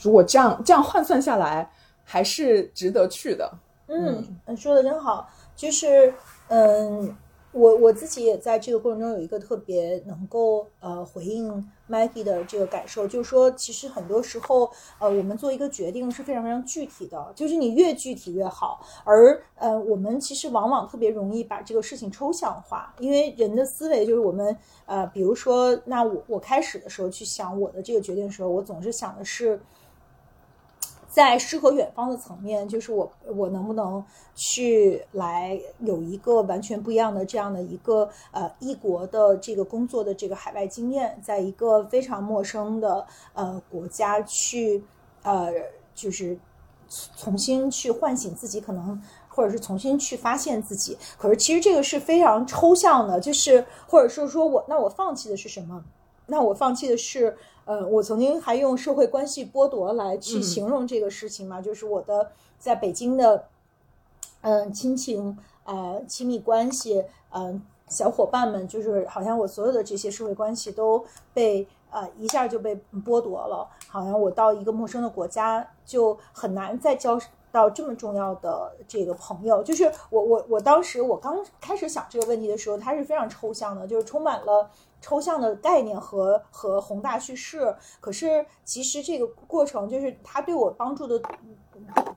[0.00, 1.70] 如果这样这样换算下来，
[2.02, 3.48] 还是值得去的。
[3.86, 6.14] 嗯，说的真好，就是
[6.48, 7.16] 嗯。
[7.52, 18.86] 我我自己也在这个过程中有一个特别能够呃回应 Maggie 的这个感受，就是说，其实很多时候呃我们做一个决定是非常非常具体的，就是你越具体越好。
[19.04, 29.58] 而呃我们其实往往特别容易把这个事情抽象化，因为人的思维就是我们呃比如说，那我我开始的时候去想我的这个决定的时候，我总是想的是。
[31.16, 44.84] 在诗和远方的层面，就是我我能不能去来有一个完全不一样的这样的一个呃异国的这个工作的这个海外经验，在一个非常陌生的呃国家去
[45.22, 45.50] 呃
[45.94, 46.38] 就是
[47.16, 50.98] 重新去唤醒自己，可能或者是重新去发现自己。
[51.16, 55.82] 可是其实这个是非常抽象的，就是或者是说我那我放弃的是什么？
[56.26, 57.34] 那我放弃的是。
[57.66, 63.48] 呃，我曾经还用社会关系剥夺来去形容这个事情嘛，就是我的在北京的，
[64.42, 79.60] 嗯，亲情啊，亲密关系，嗯，小伙伴们，就是好像我所有的这些社会关系都被呃一下就被剥夺了，好像我到一个陌生的国家就很难再交到这么重要的这个朋友。
[79.64, 84.70] 就是我我我当时我刚开始想这个问题的时候，它是非常抽象的，就是充满了。
[85.06, 91.16] 抽象的概念和和宏大叙事，可是其实这个过程就是他对我帮助的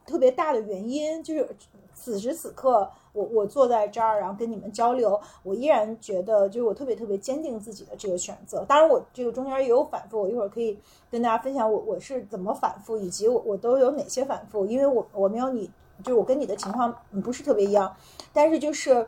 [0.08, 1.48] 特别大的原因，就是
[1.94, 8.66] 此时此刻我我坐在这儿，然后跟你们交流，我依然觉得就是我特别特别坚定自己的这个选择。
[8.68, 10.80] 当然，我这个中间也有反复，我一会儿可以
[11.12, 15.70] 跟大家分享我我是怎么反复，以及我我都有哪些反复，因为我我没有你，
[16.04, 16.92] 就是我跟你的情况
[17.24, 17.96] 不是特别一样，
[18.34, 19.08] 但是就是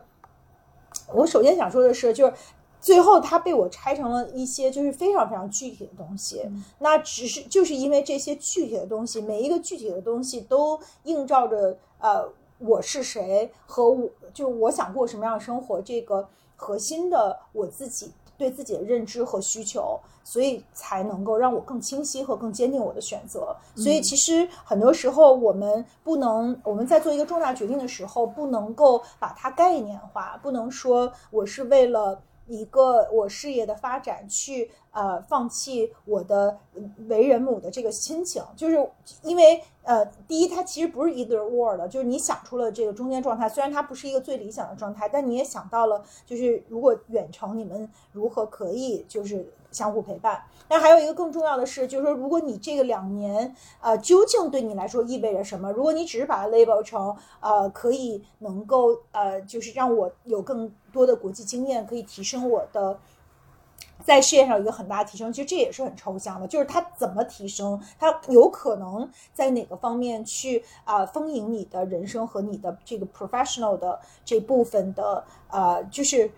[1.11, 2.33] 我首先想说的是，就是。
[2.81, 6.41] 最后，它被我拆成了一些就是非常非常具体的东西。
[6.79, 23.55] 那只是就是因为这些具体的东西，每一个具体的东西都映照着呃我是谁和我就我想过什么样的生活这个核心的我自己对自己的认知和需求，所以才能够让我更清晰和更坚定我的选择。
[23.75, 32.19] 所以其实很多时候我们不能我们在做一个重大决定的时候，不能够把它概念化，不能说我是为了。
[32.47, 36.57] 一个我事业的发展，去呃放弃我的
[37.07, 38.89] 为人母的这个亲情，就是
[39.23, 50.43] 因为呃，第一，它其实不是 either or 的，就是你想出了这个中间状态，虽然它不是一个最理想的状态，但你也想到了，就是如果远程你们如何可以就是相互陪伴。
[50.69, 55.71] 那还有一个更重要的是，就是说，如果你这个两年，呃，究竟对你来说意味着什么？
[55.71, 62.97] 如果你只是把它 label 成，呃，可以能够，呃，就是让我有更多的国际经验，可以提升我的
[64.05, 65.33] 在事业上有一个很大的提升。
[65.33, 76.31] 其实这也是很抽象的，就是它怎么提升，它有可能在哪个方面去啊丰盈你的人生和你的这个 professional 的这部分的，呃，就是。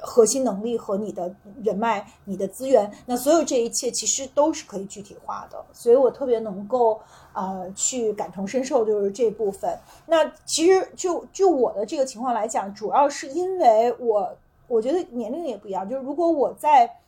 [0.00, 7.00] 核心能力和你的人脉、你的资源，那所有这一切其实都是可以具体化的，所以我特别能够
[7.32, 9.78] 呃去感同身受，就是这部分。
[10.06, 14.36] 那其实就就我的这个情况来讲，主要是因为我
[14.68, 16.98] 我觉得年龄也不一样，就是如果我在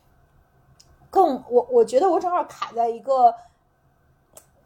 [1.11, 3.35] 更我我觉得我正好卡在一个。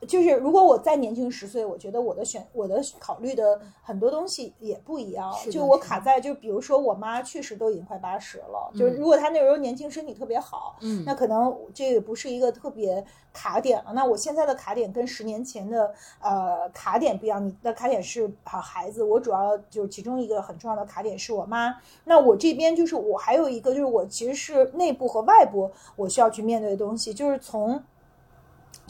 [0.09, 5.33] 就是如果我再年轻十岁，我觉得我的选我的考虑的很多东西也不一样。
[5.51, 13.93] 就我卡在，就比如说我妈确实都已经快八十了，就是如果她那时候年轻，身体特别好，嗯，那可能这个不是一个特别卡点了。
[13.95, 21.77] 那我现在的卡点跟十年前的呃卡点不一样，你的卡点是好孩子，我主要就是其中一个很重要的卡点是我妈。
[22.05, 27.81] 那我这边就是我还有一个就是我其实是内部和外部我需要去面对的东西，就是从。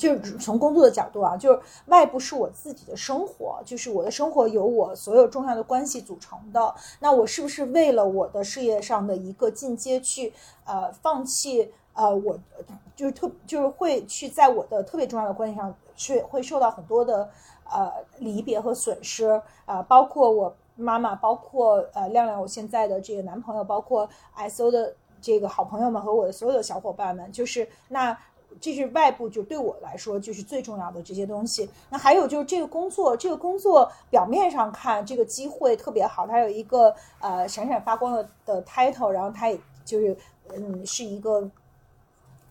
[0.02, 6.74] 就是从工作的角度啊，就是外部是我自己的生活，就是我的生活由我所有重要的关系组成的。
[6.98, 10.32] 那我是不是为了我的事业上的一个进阶去
[10.64, 12.36] 呃放弃呃我
[12.96, 17.30] 就是特就是会去在我的特别重要的关系上去会受到很多的
[17.70, 28.18] 呃离别和损失啊，包括我妈妈，包括呃亮亮我现在的这个男朋友，包括 S O 的这个好朋友们和我的所有的小伙伴们，就是那。
[28.60, 31.68] 这是外部，就对我来说就是最重要的这些东西。
[31.90, 40.16] 那还有就是这个工作，这个工作表面上看这个机会特别好，它有一个呃闪闪发光的的 title，然后它也就是
[40.54, 41.50] 嗯是一个。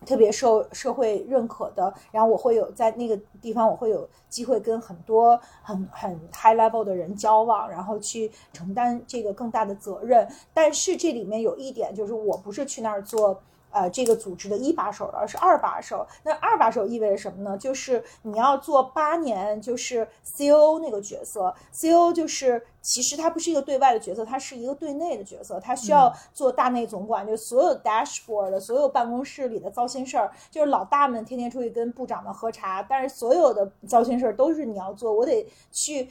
[0.04, 10.28] 特别受社会认可的，然后我会有在那个地方，我会有机会跟很多很很 high level 的人交往，然后去承担这个更大的责任。
[10.52, 13.40] 但是这里面有一点，就是我不是去那儿做。
[13.72, 16.06] 呃，这个组织的一把手而是二把手。
[16.22, 17.56] 那二把手意味着什么呢？
[17.56, 20.78] 就是你要做八年，就是 C.O.
[20.78, 21.54] 那个角色。
[21.72, 22.12] C.O.
[22.12, 25.58] 就是其实它不是一个对外的角色，它是一个对内的角色。
[25.58, 35.12] 它需要做大内总管，就所有 dashboard 的所有办公室里的糟心事儿，就是老大们天天出去跟部长们喝茶，但是所有的糟心事儿都是你要做。
[35.12, 36.10] 我得去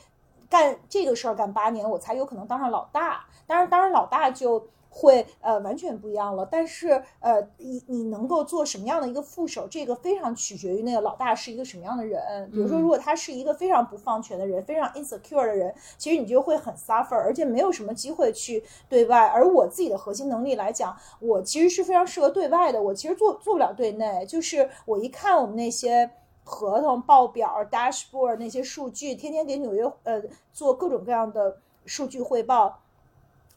[0.50, 3.26] 干这个事儿，干八年，我才有可能当上老大。
[3.45, 4.67] 当然，当然老大就。
[4.93, 12.51] 会呃完全不一样了，但是呃你你能够做什么样的一个副手，这个非常取决于那个老大是一个什么样的人。
[12.51, 19.27] 比如说，如果他是一个非常不放权的人，非常 insecure 的人，其实你就会很 suffer，而且没有什么机会去对外。
[19.27, 24.25] 而我自己的核心能力来讲，我其实是非常适合对外的，我其实做做不了对内。
[24.25, 26.12] 就是我一看我们那些
[26.43, 32.82] 合同报表、dashboard 那些数据，天天给纽约呃做各种各样的数据汇报。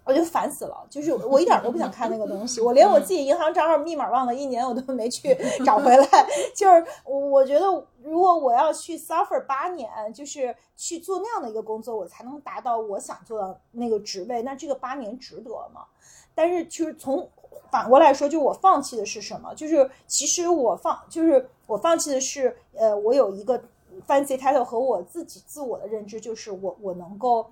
[0.05, 6.07] 我就烦死了，就是我一点都不想看那个东西，我连我自己银行账号密码忘了一年，我都没去找回来。
[6.55, 7.64] 就是我觉得，
[8.03, 15.87] 如果我要去 suffer 八年，就是去做那样的一个工作，我才能达到我想做的那个职位，那这个八年值得吗？
[16.35, 17.27] 但是，其实从
[17.71, 19.55] 反过来说，就我放弃的是什么？
[19.55, 23.59] 就是其实我放，就是我放弃的是，呃，我有一个
[24.07, 27.47] fancy title 和我自己自我的认知，就是我我能够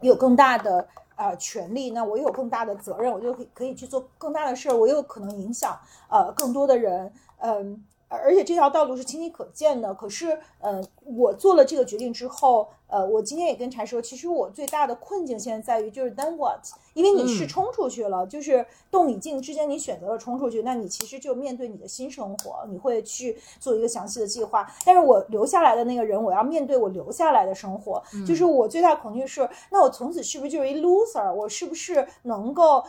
[0.00, 0.88] 有更大的。
[1.16, 7.84] 呃，权利，那我有更大的责任，我就可以可以去做更大的事儿，我有可能影响呃更多的人，嗯。
[8.14, 9.94] 而且这条道路是清晰可见的。
[9.94, 16.60] 可是，呃，我做了这个决定之后，呃，我今天也跟柴说，其实我最大的困境现在在于，就是 then what？
[16.92, 24.70] 因为你是冲出去了，就是动与静之间，你选择了冲出去，那你其实就面对你的新生活，你会去做一个详细的计划。
[24.84, 31.32] 但是我留下来的那个人，我要面对我留下来的生活，就是我最大恐惧是，那我从此是不是就是一 loser？
[31.32, 32.84] 我是不是能够，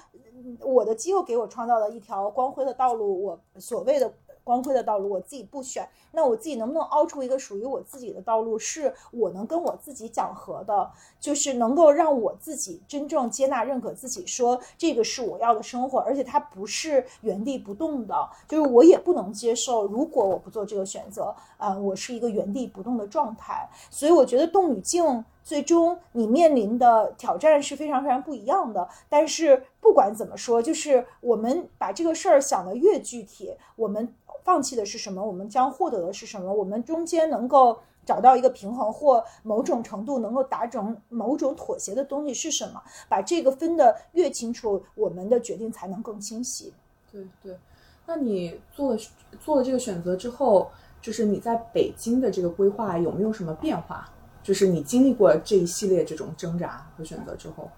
[0.59, 3.23] 我的机构给我创造了一条光辉的道路？
[3.23, 4.13] 我所谓的。
[4.43, 23.69] 光辉的道路我自己不选，那我自己能不能凹出一个属于我自己的道路，是我能跟我自己讲和的，就是能够让我自己真正接纳、认可自己，说这个是我要的生活，而且它不是原地不动的，就是我也不能接受，如果我不做这个选择，啊，我是一个原地不动的状态。
[23.89, 28.87] 所以我觉得动与静，最终你面临的挑战是非常非常不一样的。
[29.07, 34.13] 但是不管怎么说，就是我们把这个事儿想得越具体，我们。
[34.43, 35.25] 放弃的是什么？
[35.25, 36.53] 我们将获得的是什么？
[36.53, 42.81] 我们中间能够找到一个平衡，或某种程度能够达成某种妥协的东西是什么？
[43.07, 46.73] 把这个分得越清楚，我们的决定才能更清晰。
[47.11, 47.57] 对对，
[48.05, 49.01] 那你做了
[49.39, 50.69] 做了这个选择之后，
[51.01, 54.09] 就是你在北京的这个规划有没有什么变化？
[54.43, 57.69] 就是你经历过这一系列这种挣扎和选择之后。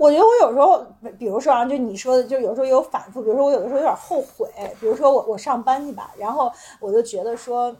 [0.00, 0.82] 我觉得我有时候，
[1.18, 3.20] 比如说啊，就你说的，就有时候有反复。
[3.20, 4.48] 比如说我有的时候有点后悔，
[4.80, 7.76] 比如说我我上班去吧，然后我就觉得说，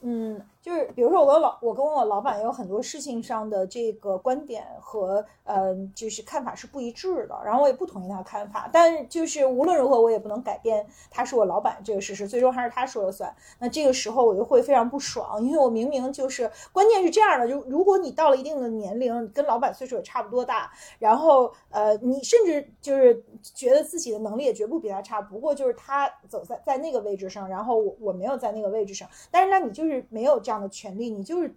[0.00, 0.40] 嗯。
[0.62, 8.68] 就是比如说，我跟老我跟我老板有很多事情上的这个观点和嗯，就是看法是不一致的，然后我也不同意他的看法。
[8.70, 13.34] 但就是无论如何，我也不能改变他是我老板这个事实，最终还是他说了算。
[13.58, 30.38] 那这个时候我就会非常不爽，因为我明明就是关键是这样的，就如果你到了一定的年龄，跟老板岁数也差不多大，然后呃，你甚至就是觉得自己的能力也绝不比他差，不过就是他走在在那个位置上，然后我我没有在那个位置上，但是那你就是没有。
[30.49, 31.54] 这样的权利，你就是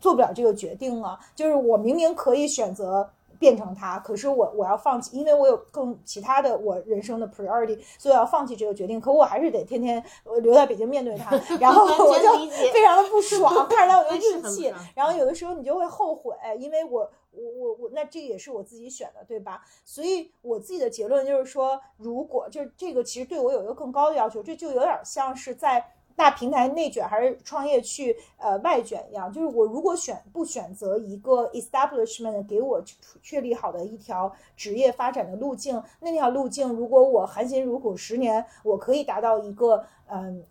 [0.00, 1.18] 做不了这个决定了！
[1.34, 9.00] 就是我明明可以选择变成他，可是我我要放弃，因为我有更其他的我人生的 priority，所以要放弃这个决定。
[9.00, 10.04] 可我还是得天天
[10.42, 14.70] 留在北京面对他， 然后我就非常的不爽，看着他我就生气。
[14.94, 19.62] 然后有的时候你就会后悔，因为我我我我，那这也是我自己选的，对吧？
[19.82, 25.94] 所以我自己的结论就是说，如果就是这个，其实对我有一个更高的要求，这就有点像是在。
[26.16, 32.82] 大平台内卷还是创业去呃外卷一样，就是我如果选不选择一个 establishment 给我
[33.22, 40.44] 确立好的一条职业发展的路径，那条路径如果我含辛茹苦十年，我可以达到一个嗯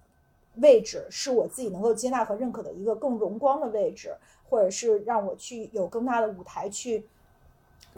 [0.55, 4.15] 位置，是我自己能够接纳和认可的一个更荣光的位置，
[4.49, 7.05] 或者是让我去有更大的舞台去。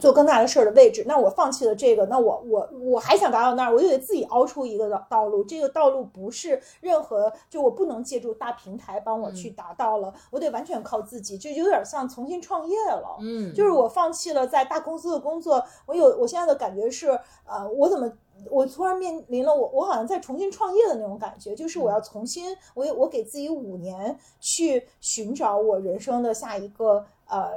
[0.01, 5.43] 做更大的事儿的位置，那我放弃了这个，那我我我还想达到那儿，我就得自己凹出一个道道路。
[5.43, 13.17] 这个道路不是任何，就我不能借助大平台帮我去达到了，我得完全靠自己，就有点像重新创业了。
[13.21, 17.09] 嗯，就是我放弃了在大公司的工作，我有我现在的感觉是，
[17.45, 18.11] 呃，我怎么
[18.49, 27.51] 我突然面临了我我好像在重新创业的那种感觉，就是我要重新我我给自己五年去寻找我人生的下一个呃。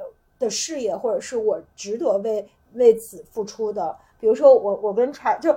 [0.44, 3.96] 的事业，或者是我值得为为此付出的。
[4.20, 5.52] 比如说，我我跟柴就，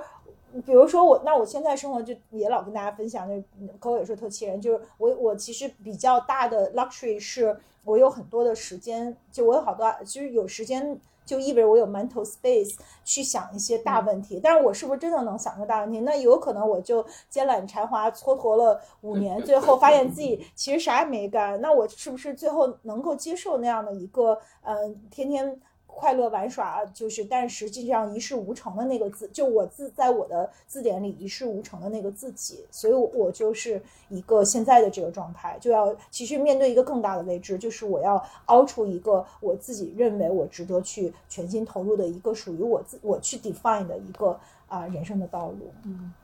[0.66, 3.42] 比如说我，那我现在生活就也老跟大家分享，就
[3.78, 4.60] 可我也是特气人。
[4.60, 10.98] 就是我我其实比较大的 luxury 是我有很多的时间，就我有好多，其实有时间
[11.28, 12.74] 就意味着我有 mental space
[13.04, 14.40] 去想一些大问题。
[14.42, 16.00] 但是我是不是真的能想出大问题？
[16.00, 21.60] 那有可能我就兼揽才华蹉跎了五年， 最后发现自己其实啥也没干。
[21.60, 24.38] 那我是不是最后能够接受那样的一个？
[24.62, 25.60] 嗯，天天
[25.98, 44.38] 快乐玩耍，就是，但实际上一事无成的那个字，就我字在我的字典里一事无成的那个自己，所以我就是一个现在的这个状态，就要其实面对一个更大的未知，就是我要凹出一个我自己认为我值得去全心投入的一个属于我自我去 define 的一个
[44.68, 45.72] 啊人生的道路。
[45.82, 46.14] 嗯，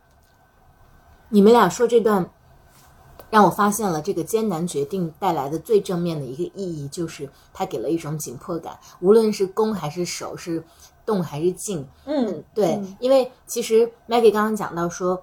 [1.31, 2.31] 你们俩说这段。
[3.35, 10.63] 让我发现了这个艰难决定带来的最正面的一个意义，就是它给了一种紧迫感，无论是攻还是守，是
[11.05, 11.85] 动还是静。
[12.05, 15.21] 嗯，对，因为其实 Maggie 刚刚讲到说，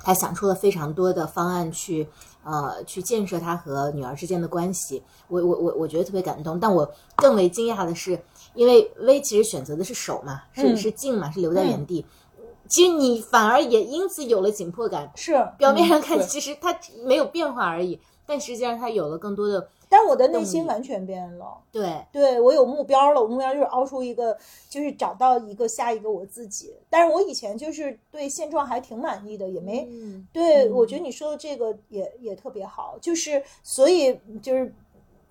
[0.00, 2.08] 他想出了非常多的方案去
[2.42, 6.58] 呃去建设他和女儿之间的关系，我我我我觉得特别感动。
[6.58, 8.18] 但我更为惊讶的是，
[8.54, 12.06] 因为薇其实选择的是守嘛，是是静嘛，是留在原地。
[12.72, 19.68] 其实你反而也因此有了紧迫感，是表面上看其实它没有变化而已，但实际上它有了更多的。
[19.90, 24.34] 但我的内心完全变了，对，对我有目标了，我目标就是凹出一个，
[24.70, 26.72] 就是找到一个下一个我自己。
[26.88, 29.86] 但是我以前就是对现状还挺满意的，也没
[30.32, 30.70] 对。
[30.70, 34.74] 我觉得你说的这个也也特别好，就是所以就是。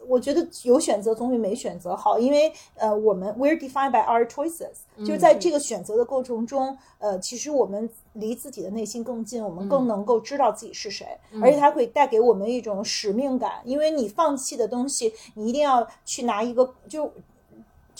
[0.07, 11.05] 我觉得有选择总比没选择好，因为呃，我们 we're defined by our choices，就是在这个选择的过程中，呃，其实我们离自己的内心更近，我们更能够知道自己是谁，
[11.41, 17.11] 而且它会带给我们一种使命感，因为你放弃的东西，你一定要去拿一个就。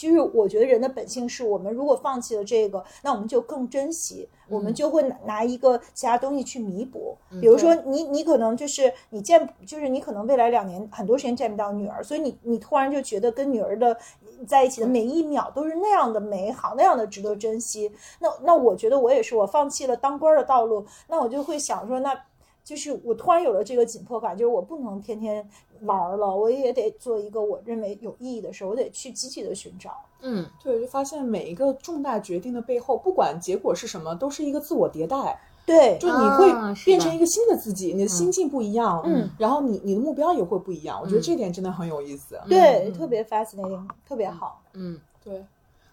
[0.02, 7.16] 就是我觉得人的本性是我们如果放弃了这个，那我们就更珍惜，我们就会拿一个其他东西去弥补。
[7.40, 13.96] 比如说你你可能就是你见就是你可能未来两年很多时间见不到女儿，所以你你突然就觉得跟女儿的
[14.44, 17.92] 在一起的每一秒都是那样的美好，那样的值得珍惜。
[18.18, 22.12] 那那我觉得我也是，我放弃了当官的道路，那我就会想说，那
[22.64, 25.48] 就是我突然有了这个紧迫感，就是我不能天天。
[25.84, 29.90] 玩了，我也得做一个我认为有意义的事，我得去积极的寻找。
[30.20, 35.40] 嗯，对，就发现每一个重大决定的背后，不管结果是什么，都是一个自我迭代。
[35.66, 41.00] 对，就你会变成一个新的自己，你的心境不一样，嗯，然后你你的目标也会不一样。
[41.02, 42.40] 我觉得这点真的很有意思。
[42.48, 44.62] 对，特别 fascinating，特别好。
[44.74, 45.44] 嗯，对，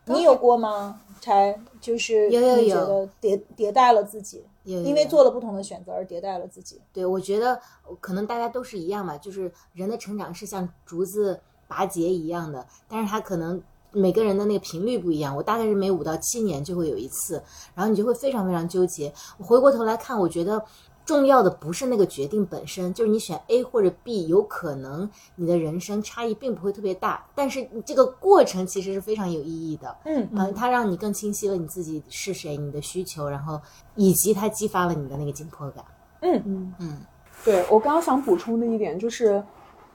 [0.06, 1.02] 你有过吗？
[1.20, 4.44] 才就是有有有迭迭代了自己。
[4.74, 6.82] 因为做了不同的选择而迭代了自己。
[6.92, 7.60] 对，我觉得
[8.00, 13.62] 可能大家都是一样吧，就是人的成长是像竹子拔节一样的，但是它可能
[13.92, 15.36] 每个人的那个频率不一样。
[15.36, 17.42] 我大概是每五到七年就会有一次，
[17.74, 19.14] 然后你就会非常非常纠结。
[19.38, 20.64] 我回过头来看，我觉得。
[21.10, 29.98] 重要的不是那个决定本身，就是你选 A 或者 B，有可能你的人生差异并不会特别大，但是这个过程其实是非常有意义的。
[30.06, 33.60] 嗯嗯，它让你更清晰了你自己是谁，你的需求，然后
[33.96, 35.84] 以及它激发了你的那个紧迫感。
[36.22, 36.98] 嗯嗯嗯，
[37.44, 39.44] 对我刚刚想补充的一点就是，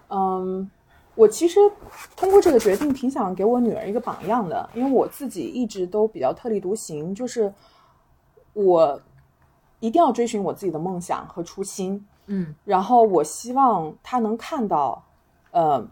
[0.09, 0.69] 嗯，
[1.15, 1.61] 我其实
[2.17, 7.55] 通过这个决定挺想给我女儿一个榜样的，因为我自己一直都比较特立独行，就是
[8.53, 9.01] 我。
[9.85, 15.05] 一定要追寻我自己的梦想和初心，嗯，然后我希望他能看到，
[15.51, 15.87] 呃，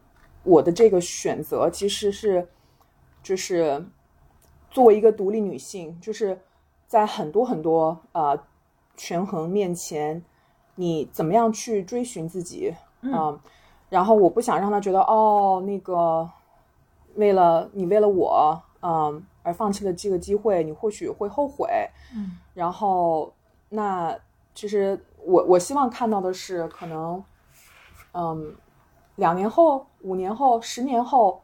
[0.44, 2.48] 我的这个选择其实是，
[3.22, 3.84] 就是
[4.70, 6.40] 作为一个独立女性，就是
[6.86, 8.38] 在很多很多呃
[8.96, 10.24] 权衡面前，
[10.76, 12.74] 你怎么样去追寻自己。
[13.12, 13.38] 啊？
[13.90, 16.26] 然后我不想让他觉得哦，那个
[17.16, 21.68] 为了你为了我，嗯，而放弃了这个机会，你或许会后悔，
[22.16, 23.30] 嗯，然后。
[23.74, 24.14] 那
[24.54, 27.24] 其实我我希望看到的是，可能，
[28.12, 28.54] 嗯，
[29.16, 31.40] 两年后、五年后、十年后，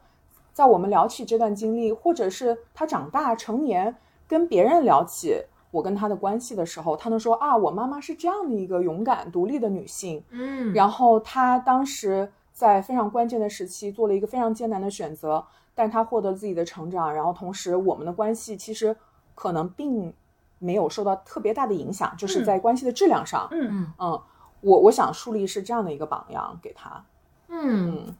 [0.52, 15.42] 在我们聊起这段经历，或者是他长大成年，跟别人聊起我跟他的关系的时候，他能说啊，我妈妈是这样的一个勇敢独立的女性，嗯，然后她当时在非常关键的时期做了一个非常艰难的选择，
[15.74, 18.94] 但是他获得自己的成长，然后同时我们的关系其实
[19.34, 20.12] 可能并
[20.58, 23.68] 没有受到特别大的影响，就是在关系的质量上，嗯。
[23.70, 23.92] 嗯。
[23.98, 24.22] 嗯，
[24.60, 27.04] 我我想树立是这样的一个榜样给他，
[27.48, 27.96] 嗯。
[27.96, 28.16] 嗯，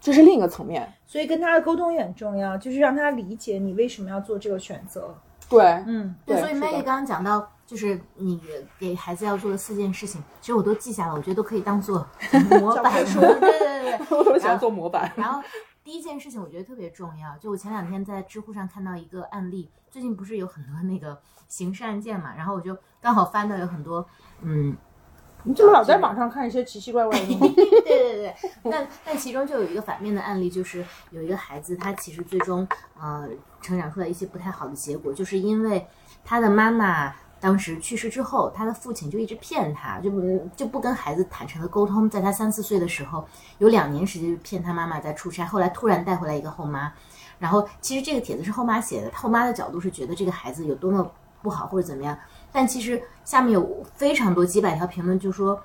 [0.00, 5.14] 这是另一个层面，所以跟他的沟通也很重要，就是让他理解你为什么要做这个选择。
[5.48, 8.40] 对，嗯，对，所以 Maggie 刚刚讲到，就是你
[8.78, 12.06] 给孩子要做的四件事情，其实我都记下了，我觉得都可以当做
[12.50, 13.04] 模板。
[13.04, 13.98] 对对对对。
[14.18, 15.40] 我特别喜欢做模板，然后
[15.84, 24.08] 第一件事情我觉得特别重要，就我前两天在知乎上看到一个案例，最近不是有很多那个刑事案件嘛，然后我就刚好翻到有很多，
[24.40, 24.74] 嗯，
[25.42, 27.54] 你怎么老在网上看一些奇奇怪怪的东西？
[27.84, 28.34] 对对对，
[28.70, 32.66] 但但其中就有一个反面的案例，就是有一个孩子，他其实最终
[32.98, 33.28] 呃
[33.60, 35.86] 成长出来一些不太好的结果，就是因为
[36.24, 37.14] 他的妈妈
[37.44, 43.22] 当时去世之后，他的父亲就一直骗他，就不就不跟孩子坦诚的沟通，在他三四岁的时候，
[43.58, 46.90] 有两年时间骗他妈妈在出差，后来突然带回来一个后妈，
[47.38, 51.06] 然后其实这个帖子是后妈写的，后妈的角度是觉得这个孩子有多么
[51.42, 52.18] 不好或者怎么样，
[52.50, 55.62] 但其实下面有非常多几百条评论就说。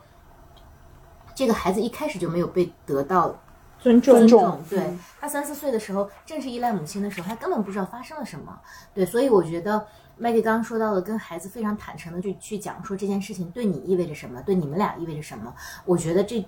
[1.35, 3.33] 这个孩子一开始就没有被得到
[3.79, 8.59] 尊重，尊重重，对他三四岁的时候，正是依赖母亲的时候，他根本不知道发生了什么。
[8.93, 9.85] 对，所以我觉得
[10.19, 15.53] Maggie 刚刚说到的，跟孩子非常坦诚的去去讲说这件事情对你意味着什么，对你们俩意味着什么。
[15.85, 16.45] 我觉得这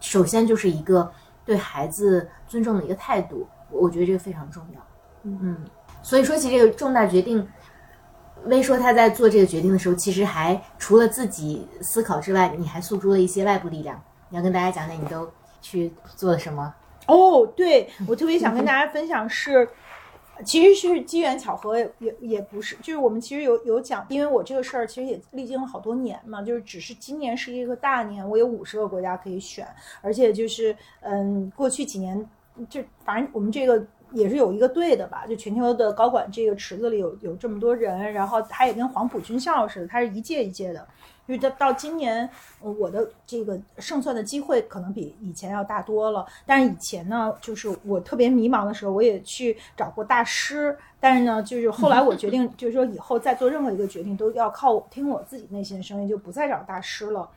[0.00, 1.10] 首先就是一个
[1.44, 4.80] 对孩子尊重的一个态度，我我觉得这个非常重要。
[5.22, 5.56] 嗯，
[6.02, 7.46] 所以说起这个重大决定。
[8.44, 14.00] 薇说他在做这个决定的时候，其实还除了自己思考之外，你还诉诸了一些外部力量。
[14.28, 15.28] 你要跟大家讲讲你都
[15.68, 16.74] 去做什么？
[17.06, 19.68] 哦，对我特别想跟大家分享是，
[20.44, 29.66] 其实是机缘巧合，也也不是，就是我们其实有有讲，因为我这个事儿其实也历经了好多年嘛，就是只是今年是一个大年，我有五十个国家可以选，
[30.00, 32.24] 而且就是嗯，过去几年
[32.68, 33.84] 就反正我们这个。
[34.12, 40.86] 也是有一个队的吧，就全球的高管这个池子里有有这么多人，然后他也跟黄埔军校似的，他是一届一届的。
[41.26, 42.28] 因为到到今年，
[42.60, 46.24] 我的这个胜算的机会可能比以前要大多了。
[46.44, 50.76] 但是以前呢，就是我特别迷茫的时候，我也去找过大师。
[50.98, 57.28] 但是呢，就是后来我决定， 就是说以后再做任何一个决定，都要靠听我自己内心的声音，就不再找大师了。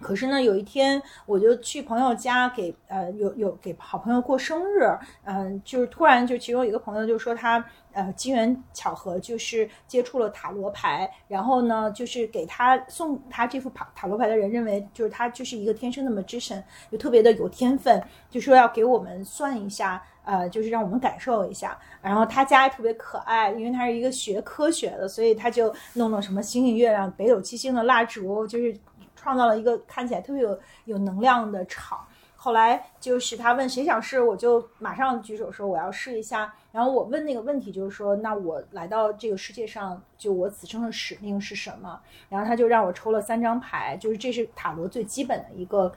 [0.00, 4.88] 可是呢，有一天我就去朋友家给呃有有给好朋友过生日，
[5.24, 20.02] 嗯、就是突然就其中一个朋友就说他呃机缘巧合就是接触了塔罗牌，然后呢就是给他送他这副塔塔罗牌的人认为就是他就是一个天生的 magician，就特别的有天分，就说要给我们算一下。
[20.24, 21.78] 呃，就是让我们感受一下。
[22.02, 28.76] 然后他家特别可爱，因为他是一个学科学的，所以他就弄了什么星星、月亮、北斗七星的蜡烛，就是
[29.20, 32.06] 创造了一个看起来特别有有能量的场。
[32.36, 36.54] 后来就是他问谁想试，我就马上举手说我要试一下。
[36.70, 42.00] 然后我问那个问题就是说，那我来到这个世界上，就我此生的使命是什么？
[42.28, 45.92] 然后他就让我抽了三张牌，就是这是塔罗最基本的一个。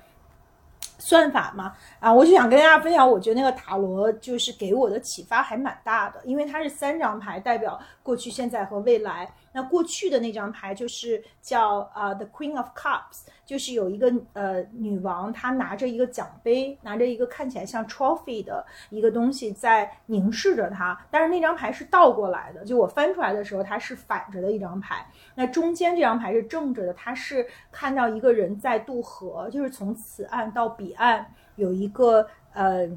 [0.98, 9.28] 算法嘛，啊，我就想跟大家分享，我觉得那个塔罗就是给我的启发还蛮大的，因为它是三张牌，代表过去、现在和未来。
[9.54, 25.06] 那过去的那张牌就是叫啊、The Queen of Cups，就是有一个呃女王，她拿着一个奖杯，拿着一个看起来像 trophy 的一个东西在凝视着她，但是那张牌是倒过来的，就我翻出来的时候它是反着的一张牌。
[25.36, 32.90] 那中间这张牌是正着的，它是看到一个人在渡河，就是从此岸到彼岸有一个呃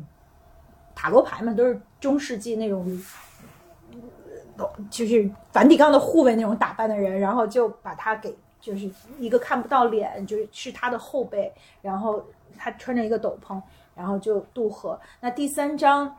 [0.94, 3.02] 塔罗牌嘛，都是中世纪那种。
[4.90, 8.88] 就是梵蒂冈的护卫那种打扮的人，然后就把他给就是
[9.18, 11.52] 一个看不到脸，就是是他的后背，
[11.82, 12.24] 然后
[12.56, 13.60] 他穿着一个斗篷，
[13.94, 14.98] 然后就渡河。
[15.20, 16.16] 那第三张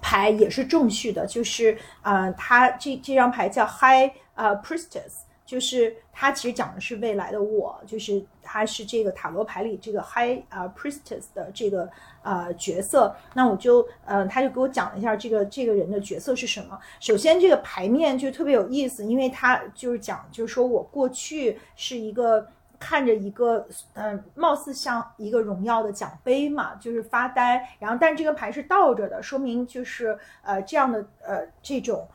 [0.00, 11.88] 牌也是正序的，就是呃，他这这张牌叫 High 呃 Priestess，就是它其实讲的是未来的我，就是它是这个塔罗牌里这个 High 啊、Priestess 的这个
[12.22, 13.16] 呃角色。
[13.32, 16.78] 那我就呃，他就给我讲了一下这个这个人的角色是什么。
[17.00, 22.46] 首先，这个牌面就特别有意思，因为他就是讲，就是说我过去是一个。
[22.78, 27.66] 看着一个，呃，貌似像一个荣耀的奖杯嘛，就是发呆。
[27.78, 32.06] 然后，但这个牌是倒着的，说明就是呃这样的呃这种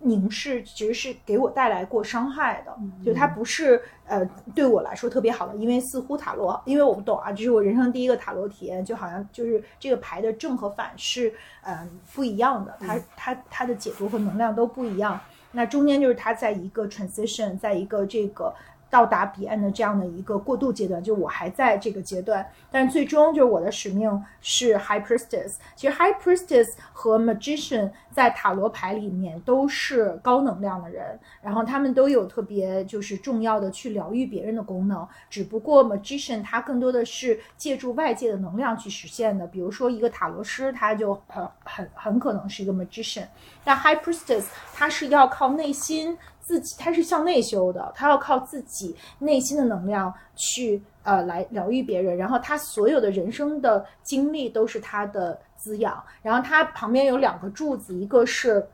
[0.00, 2.74] 凝视，其实是给我带来过伤害的。
[3.04, 4.24] 就它不是呃
[4.54, 11.30] 对我来说特别好的，因为似乎塔罗，因为我不懂啊，这是我人生第一个塔罗体验，就好像就是这个牌的正和反是
[11.62, 15.20] 嗯、呃不一样的，它它它的解读和能量都不一样。
[15.52, 18.54] 那中间就是它在一个 transition，在一个这个。
[18.90, 25.54] 到达彼岸的这样的一个过渡阶段，就我还在这个阶段，但最终就是我的使命是 High Priestess。
[25.76, 35.06] 其实 High Priestess 和 Magician 在塔罗牌里面都是高能量的人，然后他们都有特别就是重要的去疗愈别人的功能。
[35.30, 43.26] 只不过 Magician 它更多的是借助外界的能量去实现的，比如说一个塔罗师，他就很很很可能是一个 Magician。
[43.64, 44.44] 但 High Priestess
[44.74, 46.16] 它是要靠内心。
[46.42, 56.02] 自己他是向内修的，他要靠自己内心的能量去呃来疗愈别人，然后他所有的人生的经历都是他的滋养。
[56.22, 58.66] 然后他旁边有两个柱子，一个是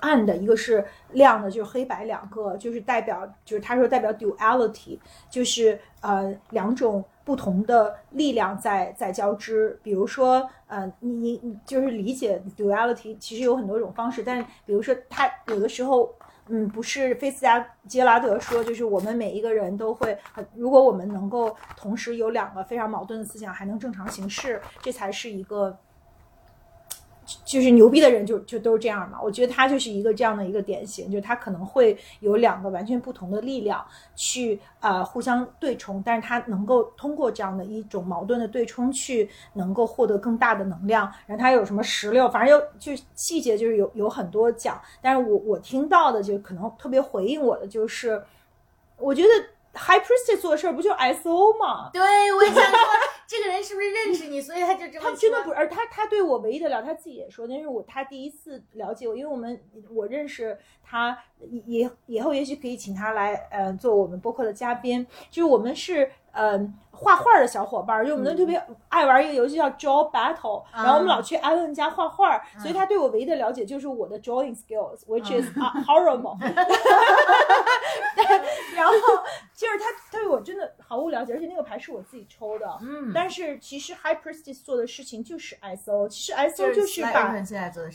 [0.00, 4.98] 暗的，一个是亮的，就是黑白两个，就是代表就是他说代表 duality，
[5.30, 9.78] 就是呃两种不同的力量在在交织。
[9.82, 16.14] 比如说呃你你就是理解 duality，其实有很多种方式，但比如说他有的时候。
[16.48, 20.14] 嗯，不是菲斯加杰拉德说，就是我们每一个人都会，
[20.54, 25.74] 如果我们能够同时有两个非常矛盾的思想，还能正常行事，这才是一个。
[27.44, 41.10] 就是牛逼的人就就都是这样嘛，我觉得他就是一个这样的一个典型，就是他可能会有两个完全不同的力量去呃互相对冲，但是他能够通过这样的一种矛盾的对冲去能够获得更大的能量。
[41.26, 48.22] 然后他有什么石榴，反正就细节就是有有很多讲，但是我我听到的就可能特别回应我的就是，
[48.98, 49.28] 我觉得。
[49.76, 51.90] High Priest 做事儿不就 S O 吗？
[51.92, 52.00] 对，
[52.32, 52.78] 我也想说，
[53.36, 55.10] 这个人是不是认识你，所以他就这么。
[55.10, 59.60] 他真的不，而他他对我唯一的了，他自己也说，那是我他第一次了解我，因为我们
[59.90, 65.06] 我认识他，以以后也许可以请他来，呃，做我们播客的嘉宾。
[65.30, 66.74] 就是我们是，嗯。
[66.96, 75.44] 画画的小伙伴，因为我们都特别爱玩一个游戏叫 Draw Battle，然后我们老去艾伦家画画，所以他对我唯一的了解就是我的 drawing skills，which is
[75.84, 76.38] horrible。
[78.74, 78.92] 然后
[79.54, 82.78] 就是他对我真的毫无了解，而且那个牌是我自己抽的。
[82.82, 83.12] 嗯。
[83.14, 87.10] 但是其实 High Priestess 做的事情就是 S O，其实 S O 就是把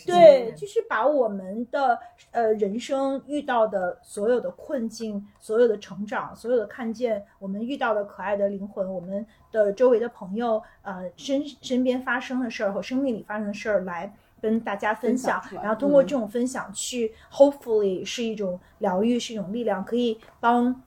[0.05, 1.99] 对，就是把我们的
[2.31, 8.89] 呃人生遇到的所有的困境、所有的成长、所有的看见，我们遇到的可爱的灵魂。
[8.89, 14.11] 我们的周围的朋友，呃，身身边发生的事儿和生命里发生的事儿来
[14.41, 20.81] 跟大家分享，然后通过这种分享去，hopefully 是一种疗愈，是一种力量，可以帮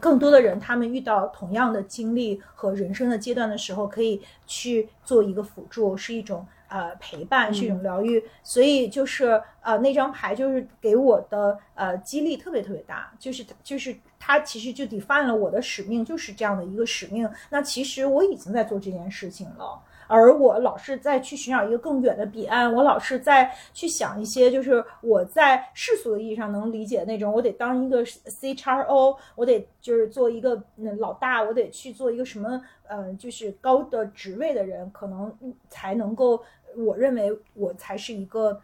[0.00, 8.22] 更多的人，他们遇到同样的经历和人生的阶段的时候，可以去做一个辅助，是一种呃陪伴，是一种疗愈。
[8.42, 13.96] 所以就是呃那张牌就是给我的呃激励特别特别大，就是就是。
[14.26, 17.30] 他其实就 define 了我的使命，就是这样的一个使命。
[17.50, 22.72] 那其实我已经在做这件事情了，而我老是在去寻找一个更远的彼岸。
[22.72, 30.62] 我老是在去想一些，就是我在世俗的意义上能理解那种，我得当一个 C x O，我得就是做一个
[30.98, 35.34] 老大，我得去做一个什么，嗯，就是高的职位的人，可能
[35.68, 36.42] 才能够，
[36.76, 38.60] 我认为我才是一个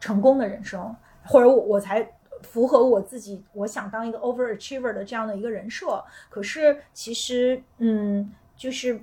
[0.00, 2.10] 成功的人生，或者我我才。
[2.42, 6.02] 符合我自己，我想当一个 overachiever 的这样的一个人设。
[6.28, 9.00] 可是其实，嗯，就是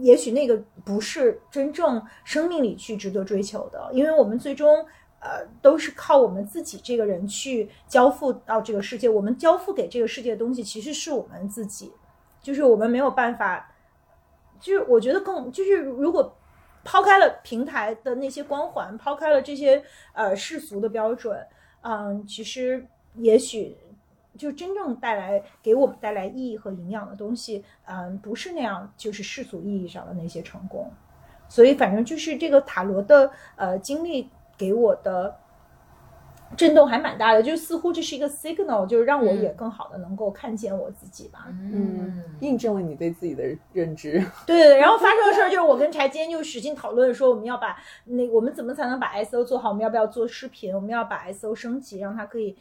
[0.00, 4.84] 也许那个不是真正生命里去值得追求的，因为我们最终，
[5.20, 9.08] 呃，都是靠我们自己这个人去交付到这个世界。
[9.08, 11.92] 我们交付给这个世界的东西，其实是我们自己，
[12.42, 13.72] 就是我们没有办法。
[14.58, 16.34] 就是我觉得更就是如果
[16.82, 19.84] 抛开了平台的那些光环，抛开了这些
[20.14, 21.38] 呃世俗的标准。
[21.82, 23.76] 嗯，其实也许
[24.36, 30.90] 就真正带来给我们带来意义和营养的东西，嗯，不是那样，就是世俗意义上的那些成功。
[31.48, 35.36] 所以，反正就是这个塔罗的呃经历给我的。
[36.56, 41.48] 震动还蛮大的，就似乎这是一个 signal，就是让我也更好的能够看见我自己吧。
[41.48, 44.12] 嗯，印证了你对自己的认知。
[44.46, 49.70] 对对对，然后发生的事儿就是我跟柴今天就使劲讨论说，我们要把那我们怎么才能把 S O 做好？
[49.70, 50.72] 我们要不要做视频？
[50.72, 52.56] 我们要把 S O 升级，让它可以。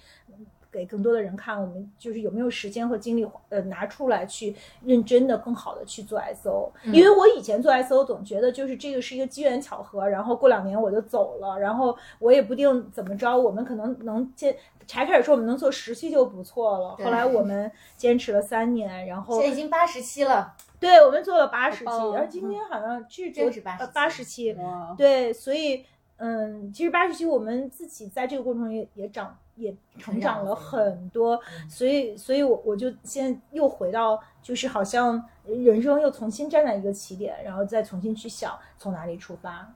[0.75, 4.53] 给更多的人看，我们就是有没有时间和精力，呃，拿出来去
[4.83, 6.71] 认真的、更好的去做 S O。
[6.83, 14.55] 因为我以前做 S O 总觉得就是这个是一个机缘巧合，然后过两年我就走了，然后我也不定怎么着，我们可能能坚。
[14.87, 20.53] 才开始说我们能做十期就不错了，后来我们坚持了三年，然后现在已经八十期了。
[20.79, 23.49] 对，我们做了八十期，然后今天好像是做
[23.91, 24.55] 八十期。
[24.95, 25.83] 对，所以
[26.17, 29.37] 嗯，其实八十期我们自己在这个过程中也也长。
[29.57, 31.39] 也成长了很多，
[31.69, 39.73] 所以，所以我我就现在又回到，就是好像人生又重新站在一个起点，然后再重新去想从哪里出发。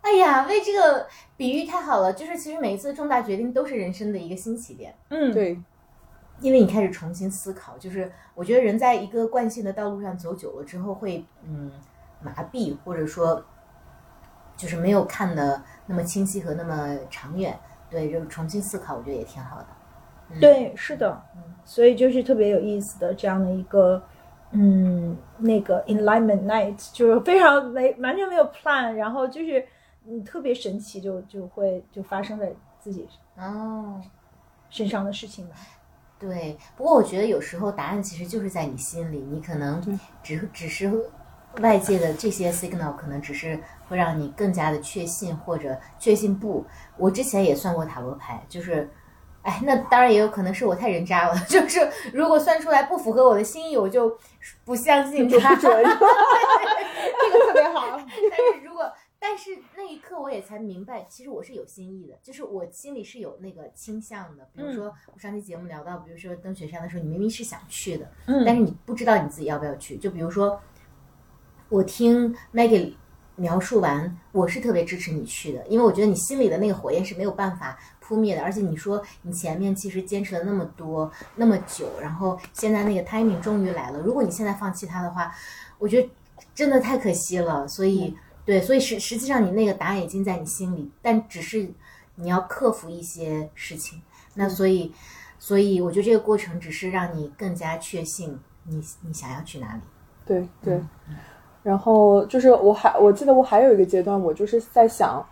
[0.00, 1.06] 哎呀，为这个
[1.36, 4.94] 比喻太好了，就是其实每一次重大决定都是人生的一个新起点。
[5.10, 5.60] 嗯，对。
[6.40, 11.70] 因为你开始重新思考，就是我觉得人在一个惯性的道路上走久了之后会嗯
[12.22, 13.44] 麻痹，或者说
[14.60, 17.58] 就是没有看的那么清晰和那么长远。
[17.88, 19.66] 对，就重新思考，我觉得也挺好的。
[20.38, 21.20] 对，是的，
[21.64, 24.00] 所以就是特别有意思的这样的一个，
[24.52, 29.66] 嗯，那个 enlightenment night 就是非常没完全没有 plan，然后就是
[30.06, 34.00] 嗯特别神奇，就就会就发生在自己哦
[34.68, 35.56] 身上的事情吧。
[36.16, 40.92] 对，不过我觉得有时候答案其实就是在你心里，你可能只只是
[41.60, 43.58] 外界的这些 signal 可能只是
[43.90, 46.64] 会让你更加的确信或者确信不。
[46.96, 48.88] 我之前也算过塔罗牌，就是。
[49.42, 51.34] 哎，那当然也有可能是我太人渣了。
[51.48, 51.80] 就是
[52.12, 54.14] 如果算出来不符合我的心意，我就
[54.66, 55.56] 不相信它。
[55.56, 55.82] 这个
[57.46, 57.96] 特别好。
[57.96, 64.46] 但是如果，但是那一刻我也才明白，其实我是有心意的，就是我心里是有那个倾向的。
[64.54, 68.06] 比如说我上期节目聊到，比如说登雪山的时候，你明明是想去的，
[68.44, 69.96] 但是你不知道你自己要不要去。
[69.96, 70.60] 就比如说，
[71.70, 72.92] 我听 Maggie。
[73.40, 78.42] 描述完，我是特别支持你去的，因为我觉得你心里的那个火焰是没有办法扑灭的。
[78.42, 83.98] 而且你说你前面其实坚持了那么多那么久，然后现在那个 timing 终于来了。
[84.00, 85.34] 如果你现在放弃它的话，
[85.78, 86.10] 我觉得
[86.54, 87.66] 真的太可惜了。
[87.66, 88.14] 所以，
[88.44, 91.66] 对，所以实实际上你那个答案已经在你心里，但只是
[92.16, 94.02] 你要克服一些事情。
[94.34, 94.92] 那所以，
[95.38, 99.80] 所以我觉得这个过程只是让你更加确信你你想要去哪里。
[100.26, 100.78] 对对。
[101.62, 105.22] 然后就是我还我记得我还有一个阶段，我就是在想，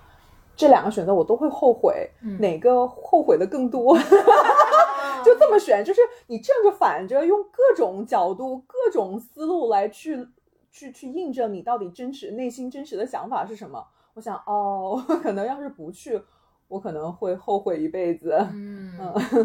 [0.55, 3.97] 这两个选择我都会后悔，哪个后悔的更多？
[5.25, 10.29] 就这么选，就是你正着反着用各种角度、各种思路来去
[10.71, 13.85] 去去印证你到底真实内心真实的想法是什么。
[14.15, 16.21] 我想哦， 可能要是不去，
[16.69, 18.37] 我可能会后悔一辈子。
[18.53, 18.93] 嗯，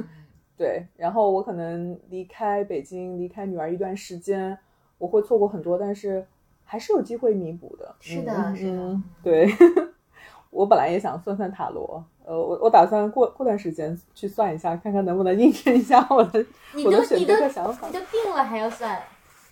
[0.58, 0.86] 对。
[0.98, 4.58] 然后我可能离开北京，离开女儿一段时间，
[4.98, 6.28] 我会错过很多，但是。
[6.66, 9.50] 还是有机会弥补的，是的，是的，对。
[10.54, 16.46] 我本来也想算算塔罗，呃，我我打算过过段时间去算一下，看看能不能印证一下我的
[16.86, 17.88] 我的选择和想法。
[17.88, 19.02] 你都定了还要算，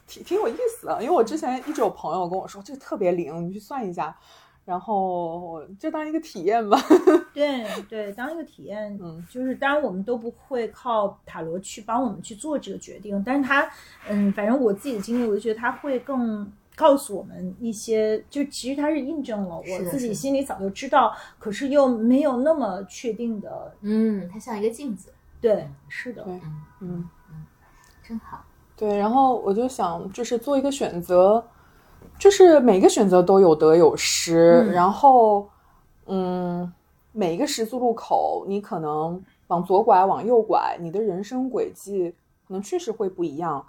[0.06, 1.02] 挺挺有意思的。
[1.02, 4.16] 因为我之前一直有朋友跟我说这个特别灵，你去算一下，
[4.64, 6.80] 然后就当一个体验吧。
[7.34, 13.68] 对对，当一个体验，嗯，就是当然我们都不会靠塔罗去帮我们去做这个决定，但是他，
[14.08, 16.48] 嗯，反正我自己的经历，我就觉得他会更。
[16.76, 23.74] 告诉我们一些，就其实它是印证了我自己心里早就知道，可是又没有那么确定的。
[23.82, 25.12] 嗯，它像一个镜子。
[25.40, 26.24] 对，是的。
[26.24, 26.34] 对，
[26.82, 27.46] 嗯嗯，
[28.04, 28.44] 真好。
[28.76, 31.44] 对，然后我就想，就是做一个选择，
[32.18, 34.72] 就是每个选择都有得有失。
[34.72, 35.48] 然后，
[36.06, 36.72] 嗯，
[37.12, 42.14] 每一个十字路口，你可能往左拐，往右拐，你的人生轨迹
[42.48, 43.64] 可能确实会不一样。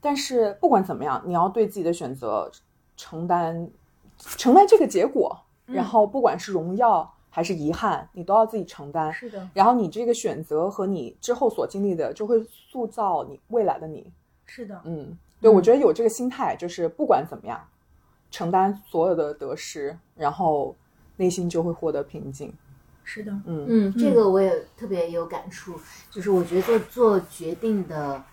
[0.00, 2.50] 但是不管怎么样，你要对自己的选择
[2.96, 3.70] 承担
[4.16, 9.12] 承担这个结果，然后不管是荣耀还是遗憾，你都要自己承担。
[9.12, 9.48] 是的。
[9.52, 14.10] 然后你这个选择和你之后所经历的，就会塑造你未来的你。
[14.46, 14.80] 是的。
[14.84, 17.60] 嗯，对，我觉得有这个心态，就是不管怎么样，
[18.30, 20.74] 承担所有的得失，然后
[21.16, 22.52] 内心就会获得平静。
[23.04, 23.32] 是的。
[23.44, 25.74] 嗯嗯，这个我也特别有感触，
[26.10, 28.24] 就是我觉得做做决定的。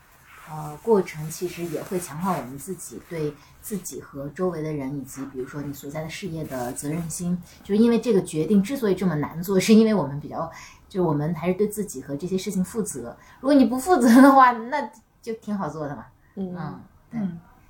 [0.49, 7.37] 呃，过程其实也会强化我们自己对自己和周围的人，以及比如说你所在的事业的责任心。
[7.63, 10.49] 就是因为这个决定之所以这么难做，是因为我们比较，
[10.87, 13.17] 就是我们还是对自己和这些事情负责。
[13.41, 14.89] 如果你不负责的话，那
[15.21, 16.05] 就挺好做的嘛。
[16.35, 16.81] 嗯，
[17.11, 17.19] 对，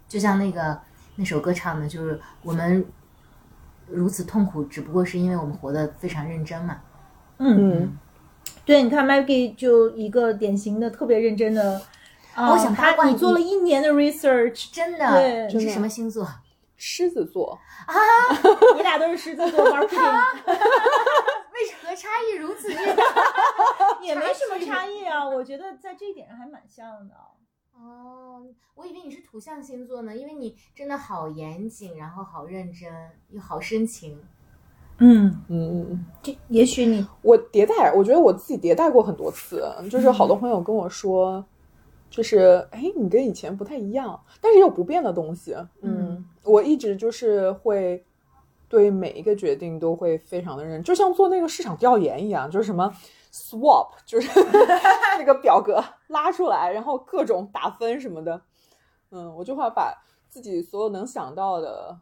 [0.07, 0.79] 就像那个
[1.15, 2.85] 那首歌唱的，就是我们
[3.87, 6.77] 如此痛苦，只不过是因为我们活得非常认真嘛。
[7.39, 7.97] 嗯，
[8.63, 11.81] 对，你看 Maggie 就一个典型的特别认真的。
[12.37, 16.27] 我想八卦，你做了一年的 research，真的，你是什么星座？
[16.79, 17.95] 狮子座啊，
[18.77, 19.97] 你俩都是狮子座，marketing，
[20.45, 23.03] 为何差异如此之大？
[23.99, 27.15] 也没什么差异啊，我觉得在这一点上还蛮像的。
[27.73, 28.43] 哦，
[28.75, 32.91] 我以为你是土象星座呢，因为你真的好严谨，然后好认真，
[33.29, 34.23] 又好深情。
[34.99, 41.43] 嗯嗯嗯，这也许你我迭代，我觉得我自己迭代过很多次，就是好多朋友跟我说。
[42.09, 45.55] 就是，哎，你跟以前不太一样，但是又不变的东西。
[45.81, 48.03] 嗯，我一直就是会
[48.69, 52.91] 对每一个决定都会非常的认，就像做那个市场调研一样，就是什么
[53.31, 54.29] swap，就是
[55.19, 58.41] 那个表格拉出来，然后各种打分什么的。
[59.11, 59.93] 嗯，我就会把
[60.27, 61.99] 自己所有能想到的，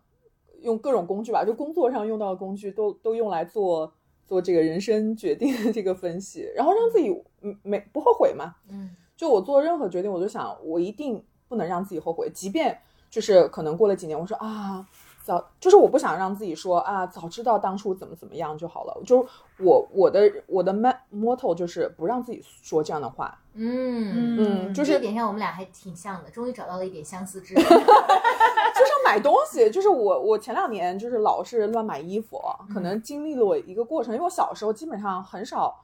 [0.61, 3.91] 用各种工具吧，就工作上用到的工具，都都用来做
[4.25, 7.09] 做这个人生决定的这个分析，然后让自己
[7.41, 8.55] 嗯没不后悔嘛。
[8.69, 8.95] 嗯。
[9.15, 12.77] 就我做任何决定，我就想我一定不能让自己后悔，即便
[13.09, 14.85] 就是可能过了几年，我说啊。
[15.25, 18.95] 早就是我不想让自己说啊，早知道当初怎么怎么样就好了。
[19.07, 19.25] 就
[19.57, 20.71] 我我的我的
[21.11, 23.35] motto 就是不让自己说这样的话。
[23.55, 27.61] 嗯嗯，就是这点上我们俩还挺像的，终于找到了一点相似之 处。
[27.65, 32.39] 就是买东西，就是我我前两年就是老是乱买衣服，
[32.71, 35.75] 可能经历了我一个过程，因为我小时候基本上很少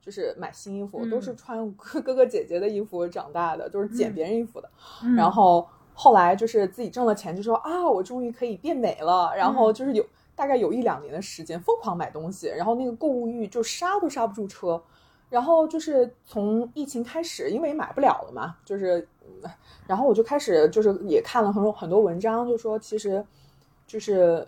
[0.00, 4.70] 就是买新衣服，都是穿哥哥姐姐的衣服长大的，都是捡别人衣服的，
[5.16, 5.68] 然后。
[5.92, 9.30] 后来就是自己挣了钱，就说啊，我终于可以变美了。
[9.36, 14.82] 然后就是有大概有一两年的时间疯狂买东西，然后那个购物欲就刹都刹不住车。
[15.28, 19.06] 然后就是从疫情开始，因为买不了了嘛，就是，
[19.86, 23.22] 然后我就开始就是也看了很多很多文章，就说其实
[23.86, 24.46] 就是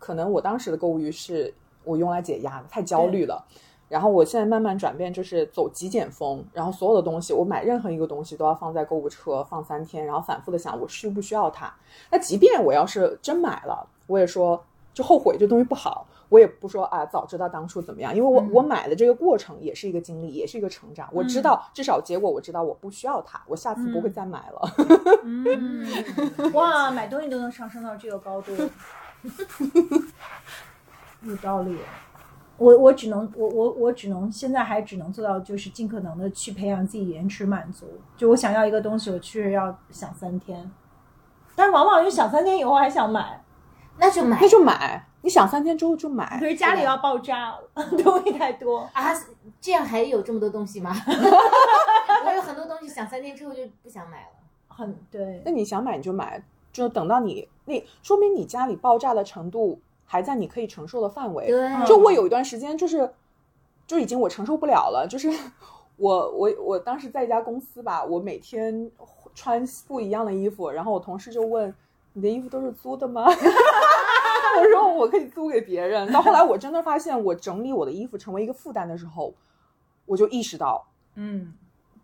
[0.00, 3.46] 可能我当时的购物欲是我用来解压的，太焦虑了。
[3.88, 6.44] 然后我现在慢慢转变，就是走极简风。
[6.52, 11.72] 然后所有的东西，我买任何一个东西都要放在购物车放三天，然后反复的想我需不需要它。
[12.10, 14.62] 那即便我要是真买了，我也说
[14.92, 21.08] 就后悔这东西不好，我也不说啊早知道当初怎么样，因为我我买的这个过程也是一个经历，也是一个成长。
[21.12, 24.70] 我知道至少结果我知道我不需要它，我下次不会再买了。
[25.24, 25.86] 嗯，
[26.52, 28.52] 哇，买东西都能上升到这个高度，
[31.22, 31.78] 有道理。
[32.58, 37.86] 我我只能我我我只能现在还只能做到就是尽可能的去培养自己延迟满足。
[38.16, 40.70] 就我想要一个东西，我确实要想三天，
[41.54, 43.42] 但是往往就想三天以后还想买，
[43.96, 45.04] 那就买那就买。
[45.20, 49.12] 你想三天之后就买，可是家里要爆炸， 东西太多啊！
[49.60, 50.94] 这样还有这么多东西吗？
[52.24, 54.28] 我有很多东西想三天之后就不想买了，
[54.68, 55.42] 很对。
[55.44, 56.40] 那你想买你就买，
[56.72, 59.80] 就等到你那说明你家里爆炸的程度。
[60.10, 61.46] 还在你可以承受的范围。
[61.46, 63.08] 对，就我有一段时间，就是，
[63.86, 65.06] 就已经我承受不了了。
[65.06, 65.28] 就是
[65.96, 68.90] 我我我当时在一家公司吧，我每天
[69.34, 71.72] 穿不一样的衣服，然后我同事就问
[72.14, 73.26] ：“你的衣服都是租的吗？”
[74.58, 79.34] 我说：“我可以租给别人。”到后来，我真的发现，我整理我的衣服成为一个负担的时候，
[80.06, 80.86] 我就意识到，
[81.16, 81.52] 嗯。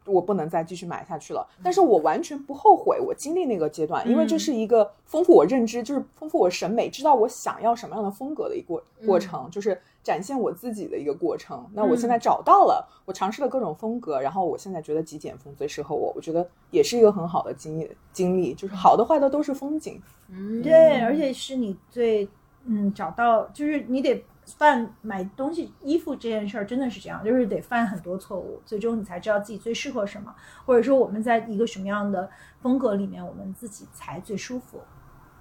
[0.07, 11.65] 我不能再继续买下去了，但是我完全不后悔我经历那个阶段，因为这是一个丰富我认知，就是丰富我审美，知道我想要什么样的风格的一个过程，就是展现我自己的一个过程。
[11.73, 20.01] 那我现在找到了，我尝试了各种风格，然后我现在觉得极简风最适合我，我觉得也是一个很好的经验经历，就是好的坏的都是风景。
[20.29, 22.29] 嗯，对，而且是你最
[22.65, 24.25] 嗯找到，就是你得。
[24.47, 30.35] 犯买东西、衣服这件事儿真的是这样，就是得犯很多错误，最终你才知道自己最适合什么，
[30.67, 32.31] 或者说我们在一个什么样的
[32.61, 34.81] 风格里面，我们自己才最舒服。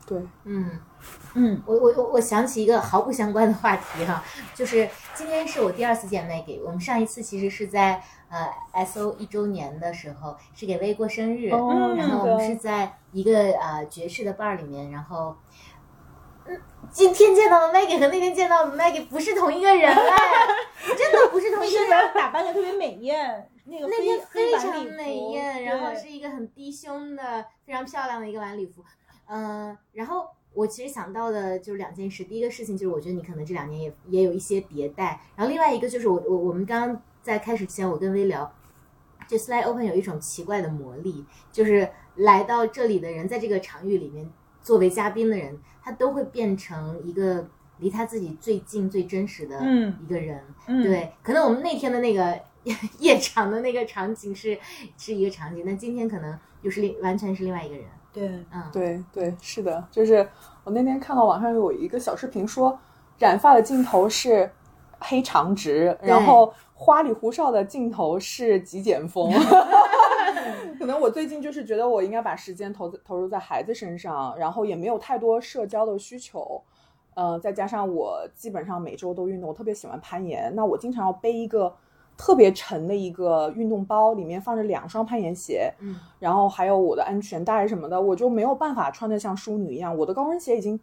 [0.06, 0.70] 对，嗯
[1.34, 4.22] 嗯，我我我我想起一个毫不相关的话题哈，
[4.54, 8.50] 就是今天是我第二次见 Maggie，我们上一次其实是在呃
[8.86, 11.60] SO 一周年的时候，是给薇过生日，然
[12.10, 15.36] 后我们是在一个呃爵士的 bar 里面，然后。
[16.92, 20.18] 今天见到的 Maggie 和那天见到的 Maggie 不是同一个人哎，
[20.96, 21.90] 真的不是同一个人。
[22.14, 28.84] 打扮的特别美艳，那个那天非常美艳，然后是一个很低胸的、非常漂亮的一个晚礼服。
[29.26, 38.54] 嗯，然后我其实想到的就是两件事，第一个事情就是我觉得你可能这两年也也有一些迭代，然后另外一个就是我我我们刚刚在开始之前我跟微聊，
[39.28, 44.30] 就 Slide Open 有一种奇怪的魔力，就是来到这里的人在这个场域里面。
[44.64, 47.46] 作为嘉宾的人，他都会变成一个
[47.80, 49.60] 离他自己最近、最真实的
[50.02, 50.42] 一个人。
[50.66, 52.40] 对，可能我们那天的那个
[52.98, 54.58] 夜 场的那个场景是
[54.98, 57.86] 是一个场景，但今天可能又是另完全是另外一个人。
[58.14, 60.28] 对，嗯，对对，是的，就是
[60.64, 62.80] 我那天看到网上有一个小视频说，
[63.20, 64.50] 染发的镜头是
[65.00, 69.30] 黑长直，然后花里胡哨的镜头是极简风。
[70.84, 76.62] 可能我最近就是觉得我应该把时间投资投入在孩子身上，然后也没有太多社交的需求，
[77.14, 81.74] 呃，再加上我基本上每周都运动，我特别喜欢攀岩，那我经常要背一个
[82.18, 90.78] 特别沉的一个运动包，里面放着两双攀岩鞋，嗯，然后还有我的安全带什么的，我就没有办法穿的像淑女一样，我的高跟鞋已经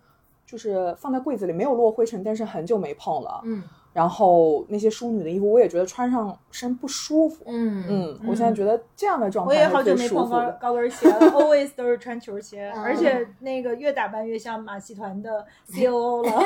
[0.47, 3.63] 就是放在柜子里没有落灰尘，但是很久没碰了，嗯。
[3.93, 7.45] 然后那些淑女的衣服，我也觉得穿上身不舒服。
[7.47, 16.33] 嗯嗯，我现在觉得这样的状态我也好久没碰高高跟鞋了， always 都是穿球鞋，而且那个越打扮越像马戏团的 C O O 了。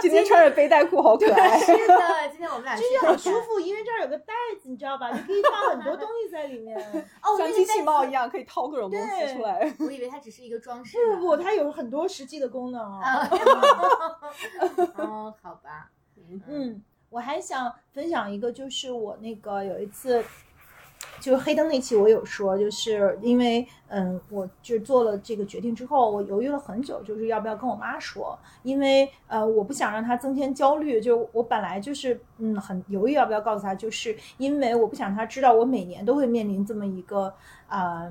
[0.00, 1.58] 今天穿着背带裤好可爱。
[1.58, 4.32] 是的，今天我们俩这就很舒服，因为这儿有个袋
[4.62, 5.10] 子，你知道吧？
[5.10, 6.78] 你可以放很多东西在里面。
[7.22, 9.70] 哦，像机器猫一样可以掏各种东西出来。
[9.78, 10.96] 我以为它只是一个装饰。
[11.16, 13.28] 不不不，它有很多实际的功能啊。
[14.96, 15.90] 哦，好吧。
[16.48, 20.22] 嗯，我还想分享一个，就是我那个有一次
[21.18, 37.34] 就是黑灯那期我有说，就是因为嗯，我就做了这个决定之后，我犹豫了很久，就是要不要跟我妈说，因为呃，我不想让她增添焦虑，就我本来就是嗯很犹豫要不要告诉她，就是因为我不想她知道我每年都会面临这么一个
[37.66, 38.10] 啊。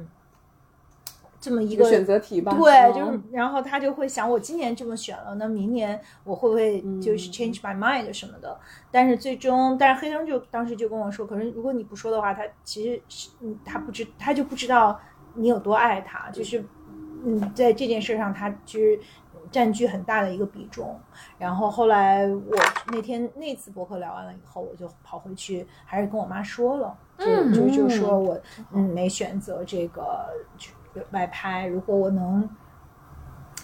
[1.41, 8.59] 这么一个选择题吧，对，就是然后他就会想，我今年这么选了，那明年我会不会就是 change my mind 什么的？
[8.91, 14.99] 但是最终，但是黑灯就当时就跟我说，可是如果你不说的话，他其实是嗯，他不知他就不知道
[15.35, 16.61] 你有多爱他，就是
[17.23, 18.99] 嗯，在这件事上，他其实
[19.49, 20.99] 占据很大的一个比重。
[21.37, 22.57] 然后后来我
[22.91, 28.37] 那天那次博客聊完了以后，我就跑回去，还是跟我妈说了，就就就说我
[28.73, 30.27] 嗯没选择这个。
[31.11, 32.49] 外拍，如果我能，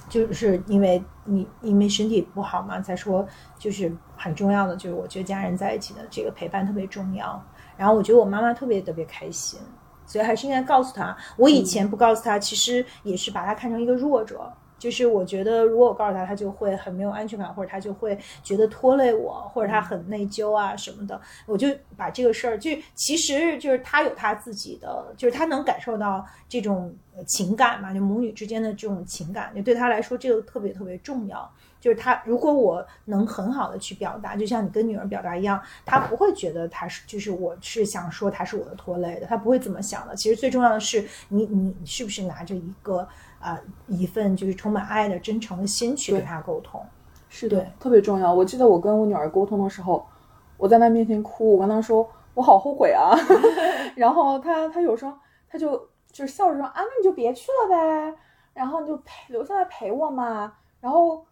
[0.10, 7.42] 就是因为你因为身体不好嘛，再说就是很重要的，就是我觉得家人在一起的这个陪伴特别重要。
[7.78, 9.60] 然后我觉得我妈妈特别特别开心，
[10.06, 11.16] 所以还是应该告诉她。
[11.38, 14.52] 我以前不告诉她，其实也是把她看成一个弱者。
[14.78, 21.20] 就是我觉得，如果我告诉他，他就会很没有安全感，或者他就会觉得拖累我，或者他很内疚啊什么的。
[21.46, 26.94] 我就把这个事儿，就其实就是他有他自己的，就是他能感受到这种
[27.26, 31.50] 情感嘛，就母女之间的这种情感，就对他来说这个特别特别重要。
[31.80, 40.16] 就是他如果我能很好的去表达，就像你跟女儿表达一样，他不会觉得他是，就是我是想说他是我的拖累的，他不会这么想的。
[40.16, 43.08] 其实最重要的是你你是不是拿着一个。
[43.46, 46.84] 啊，一份就是充满爱的、真诚的心去跟他沟通，
[47.30, 48.34] 是的，特别重要。
[48.34, 50.04] 我记得我跟我女儿沟通的时候，
[50.58, 53.16] 我在她面前哭，我跟她说我好后悔啊。
[53.96, 55.14] 然后她她有时候
[55.48, 55.78] 她就
[56.12, 58.18] 就是笑着说啊，那你就别去了呗，
[58.56, 60.52] 然后你就陪留下来陪我嘛。
[60.82, 61.24] 然后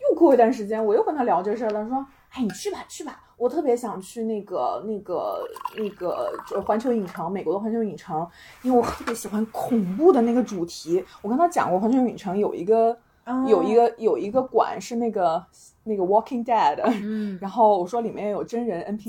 [0.00, 3.20] 又过一段时间，我又跟她聊这事儿了，说哎，你去吧去吧。
[3.38, 8.26] 我特别想去那个、那个、那个，就环球影城，美国的环球影城，
[8.62, 11.04] 因为我特别喜欢恐怖的那个主题。
[11.22, 12.98] 我跟他讲过，环球影城有一个、
[13.46, 15.40] 有一个、有一个馆是那个
[15.84, 19.08] 那个 Walking Dead，嗯，然后我说里面有真人 NPC，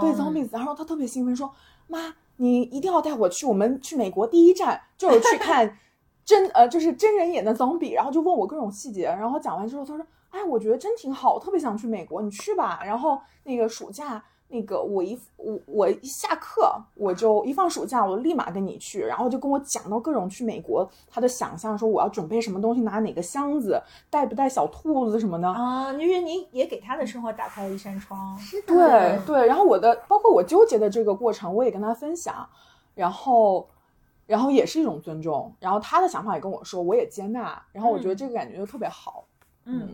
[0.00, 1.52] 对 Zombies，然后他特别兴奋说
[1.88, 5.76] ：“妈，你一定要带我去，我们去美国第一站就是去看
[6.24, 10.06] 真呃，就是真人演的 Zombie。”然后就问我各种细节，然后讲完之后，他说。
[10.32, 12.80] 哎，我觉得真挺好，特别想去美国，你去吧。
[12.84, 19.00] 然后那个暑假，那个我一我我一下课，我就一放暑假，我就立马跟你去。
[19.00, 25.92] 然后就跟我讲到各种去美国他的想象，说我要准备什么东西，拿哪个箱子，带不带小兔子什么的啊。
[25.92, 29.46] 因为你也给他的生活打开了一扇窗，是的，对对。
[29.46, 32.48] 然后我的包括我纠结的这个过程，我也跟他分享，
[32.94, 33.68] 然后
[34.26, 37.62] 然后也是一种尊重，然后他的想法也跟我说，我也接纳。
[37.70, 39.24] 然后我觉得这个感觉就特别好，
[39.66, 39.90] 嗯。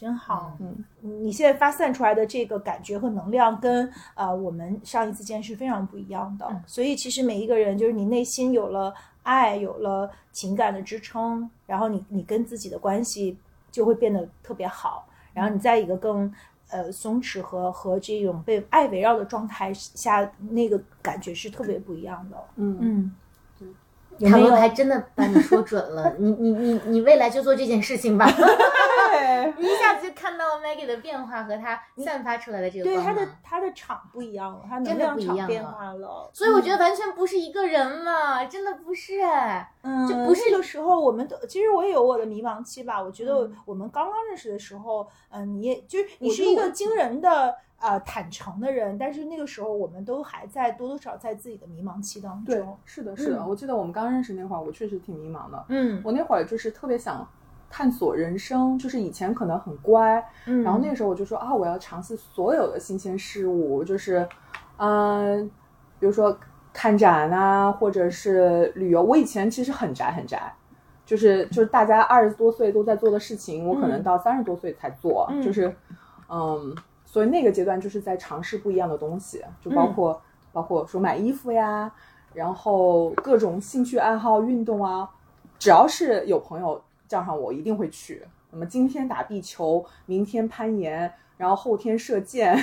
[0.00, 6.50] 真好，嗯，你现在发散出来的这个感觉和能量，跟呃我们上一次见是非常不一样的。
[6.66, 8.94] 所以其实每一个人，就是你内心有了
[9.24, 13.36] 爱，有了情感的支撑，然后你你跟自己的关系
[13.70, 15.06] 就会变得特别好。
[15.34, 16.32] 然后你在一个更
[16.70, 22.36] 呃松弛和和这种被爱围绕的状态下，那个感觉是特别不一样的。
[22.56, 23.14] 嗯嗯。
[24.28, 28.26] 塔罗牌真的把你说准了， 你你你你未来就做这件事情吧。
[29.58, 47.56] 你一下子就看到 Maggie 的变化和他散发出来的这个对他的他的场不一样了，他能量场变化了，所以我觉得完全不是一个人嘛，真的不是哎，嗯，就不是那个时候我们都其实我也有我的迷茫期吧，我觉得我们刚刚认识的时候，嗯，你也就是你是一个惊人的。
[47.82, 52.54] 呃，坦诚的人，但是那个时候我们都还在多多少在自己的迷茫期当中。
[52.54, 53.46] 对，是的，是的。
[53.46, 55.64] 我记得我们刚认识那会儿，我确实挺迷茫的。
[55.68, 57.26] 嗯，我那会儿就是特别想
[57.70, 64.28] 探索人生，就是以前可能很乖，嗯，然后那个时候我就说啊，我要尝试所有的新鲜事物，就是，
[64.76, 65.48] 嗯，
[65.98, 66.36] 比如说
[66.72, 69.02] 看展啊，或者是旅游。
[69.02, 70.52] 我以前其实很宅，很宅，
[71.06, 75.74] 就是就是大家二十多岁都在做的事情，我可能到三十多岁才做，就是，
[76.28, 76.76] 嗯。
[77.12, 81.92] 所以那个阶段就是在尝试不一样的东西，就包括包括说买衣服呀，
[82.32, 85.10] 然后各种兴趣爱好、运动啊，
[85.58, 86.80] 只要是有朋友
[87.10, 88.24] 叫上我，一定会去。
[88.52, 92.56] 那么今天打壁球，明天攀岩，然后后天射箭。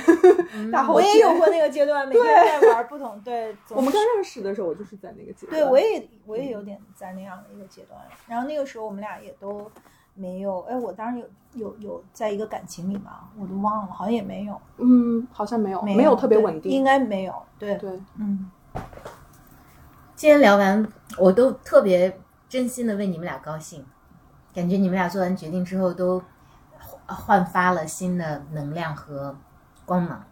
[0.71, 2.23] 大后我也有过那个阶段， 每天
[2.61, 3.19] 在玩不同。
[3.19, 5.61] 对，我们刚认识的时候，我就是在那个阶段。
[5.61, 7.99] 对，我也我也有点在那样的一个阶段。
[8.25, 9.69] 然后那个时候我们俩也都。
[10.19, 11.19] 没有，哎，我当时
[11.53, 18.49] 有有有在一个感情里嘛，我都忘了，好像也没有，嗯，好像没有，没有特别稳定，应该没有，对对，嗯。
[20.15, 22.19] 今天聊完，我都特别
[22.49, 23.85] 真心的为你们俩高兴，
[24.57, 26.19] 感觉你们俩做完决定之后都
[27.05, 29.37] 焕发了新的能量和
[29.85, 30.23] 光芒。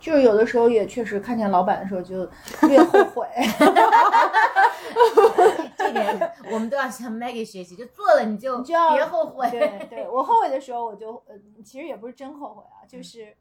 [0.00, 3.28] 就是有的时候也确实看见老板的时候就特别后悔。
[5.76, 9.50] 这点我们都要向 Maggie 学习，就做了你就就要别后悔。
[9.50, 13.36] 对，对我后悔的时候，我就呃，其实也不是真后悔啊，就是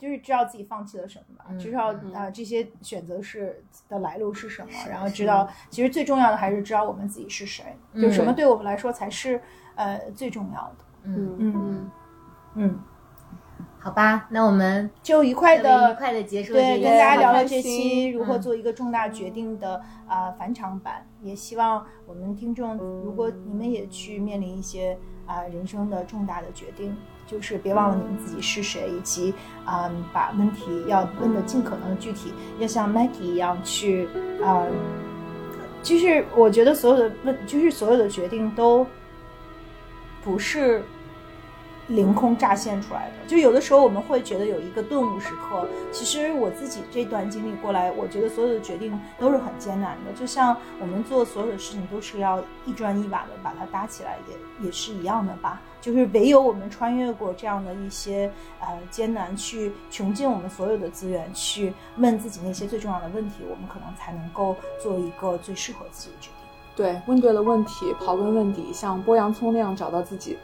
[0.00, 8.00] 就是知道自己放弃了什么吧，嗯知道嗯啊、这些选择是的来路是什么，然后知道其实最重要的还是知道我们自己是谁，嗯。
[8.00, 9.38] 就什么对我们来说才是
[9.74, 10.76] 呃最重要的。
[11.02, 11.90] 嗯，嗯
[12.54, 12.80] 嗯，
[13.78, 15.94] 好吧，那我们就愉快的愉的。
[15.96, 18.42] 快的结束对，跟大家聊聊了这期如何嗯。
[18.42, 19.76] 做一个重大决定的
[20.06, 26.96] 啊、呃返场版，也希望我们听众，如果你们也去面临一些啊、人生的重大的决定，
[27.30, 29.32] 就是别忘了你们自己是谁，以及
[29.64, 34.08] 啊、把问题要问的尽可能的具体，要像 Maggie 一样去
[34.42, 34.66] 啊、
[35.80, 38.84] 就是我觉得所有的问，就是所有的决定都
[40.24, 40.82] 不是
[41.86, 43.14] 凌空乍现出来的。
[43.28, 50.12] 就有的时候我们会觉得有一个顿悟时刻，其实我自己这段经历过来，我觉得所有的决定都是很艰难的。
[50.12, 55.62] 就像我们做所有的事情都是要一砖一瓦的把它搭起来，也也是一样的吧。
[55.80, 66.36] 就是唯有我们穿越过这样的一些呃艰难，去穷尽我们所有的资源，去问自己那些最重要的问题，我们可能才能够做一个最适合自己的决定。
[66.76, 70.38] 对，问对了问题，刨根问底，像剥洋葱那样找到自己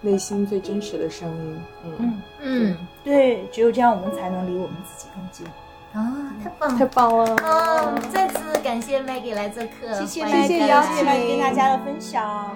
[0.00, 1.60] 内心最真实的声音。
[1.84, 5.46] 嗯，嗯，嗯对，只有这样，我们才能离我们自己更近。
[5.92, 6.86] 啊，太棒了太。
[6.86, 7.36] 棒了！
[7.44, 12.24] 嗯，再次感谢 Maggie 来做客，谢谢 Maggie，邀请谢谢 Maggie 跟大家的分享。
[12.24, 12.54] 好，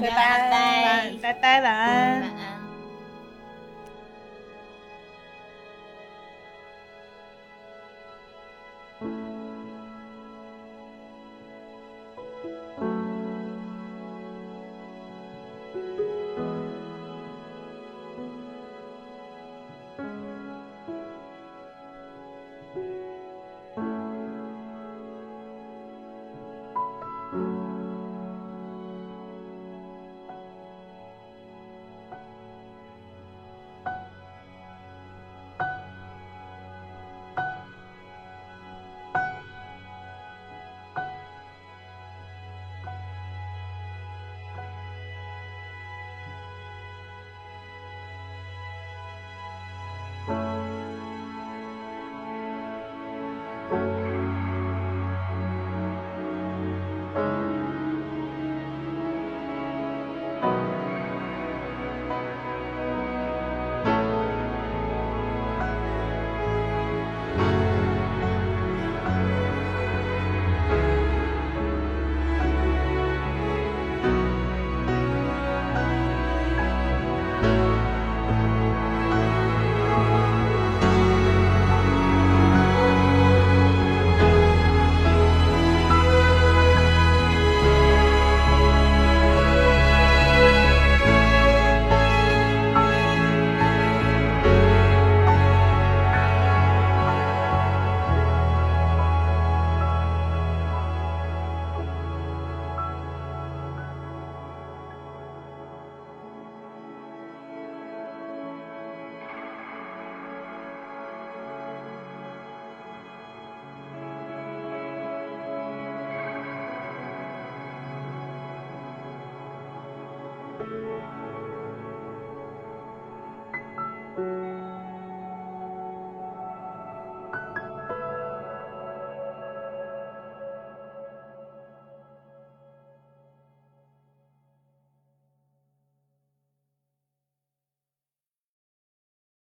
[0.00, 2.30] 拜拜，拜拜拜，晚安晚。
[2.30, 2.57] 安。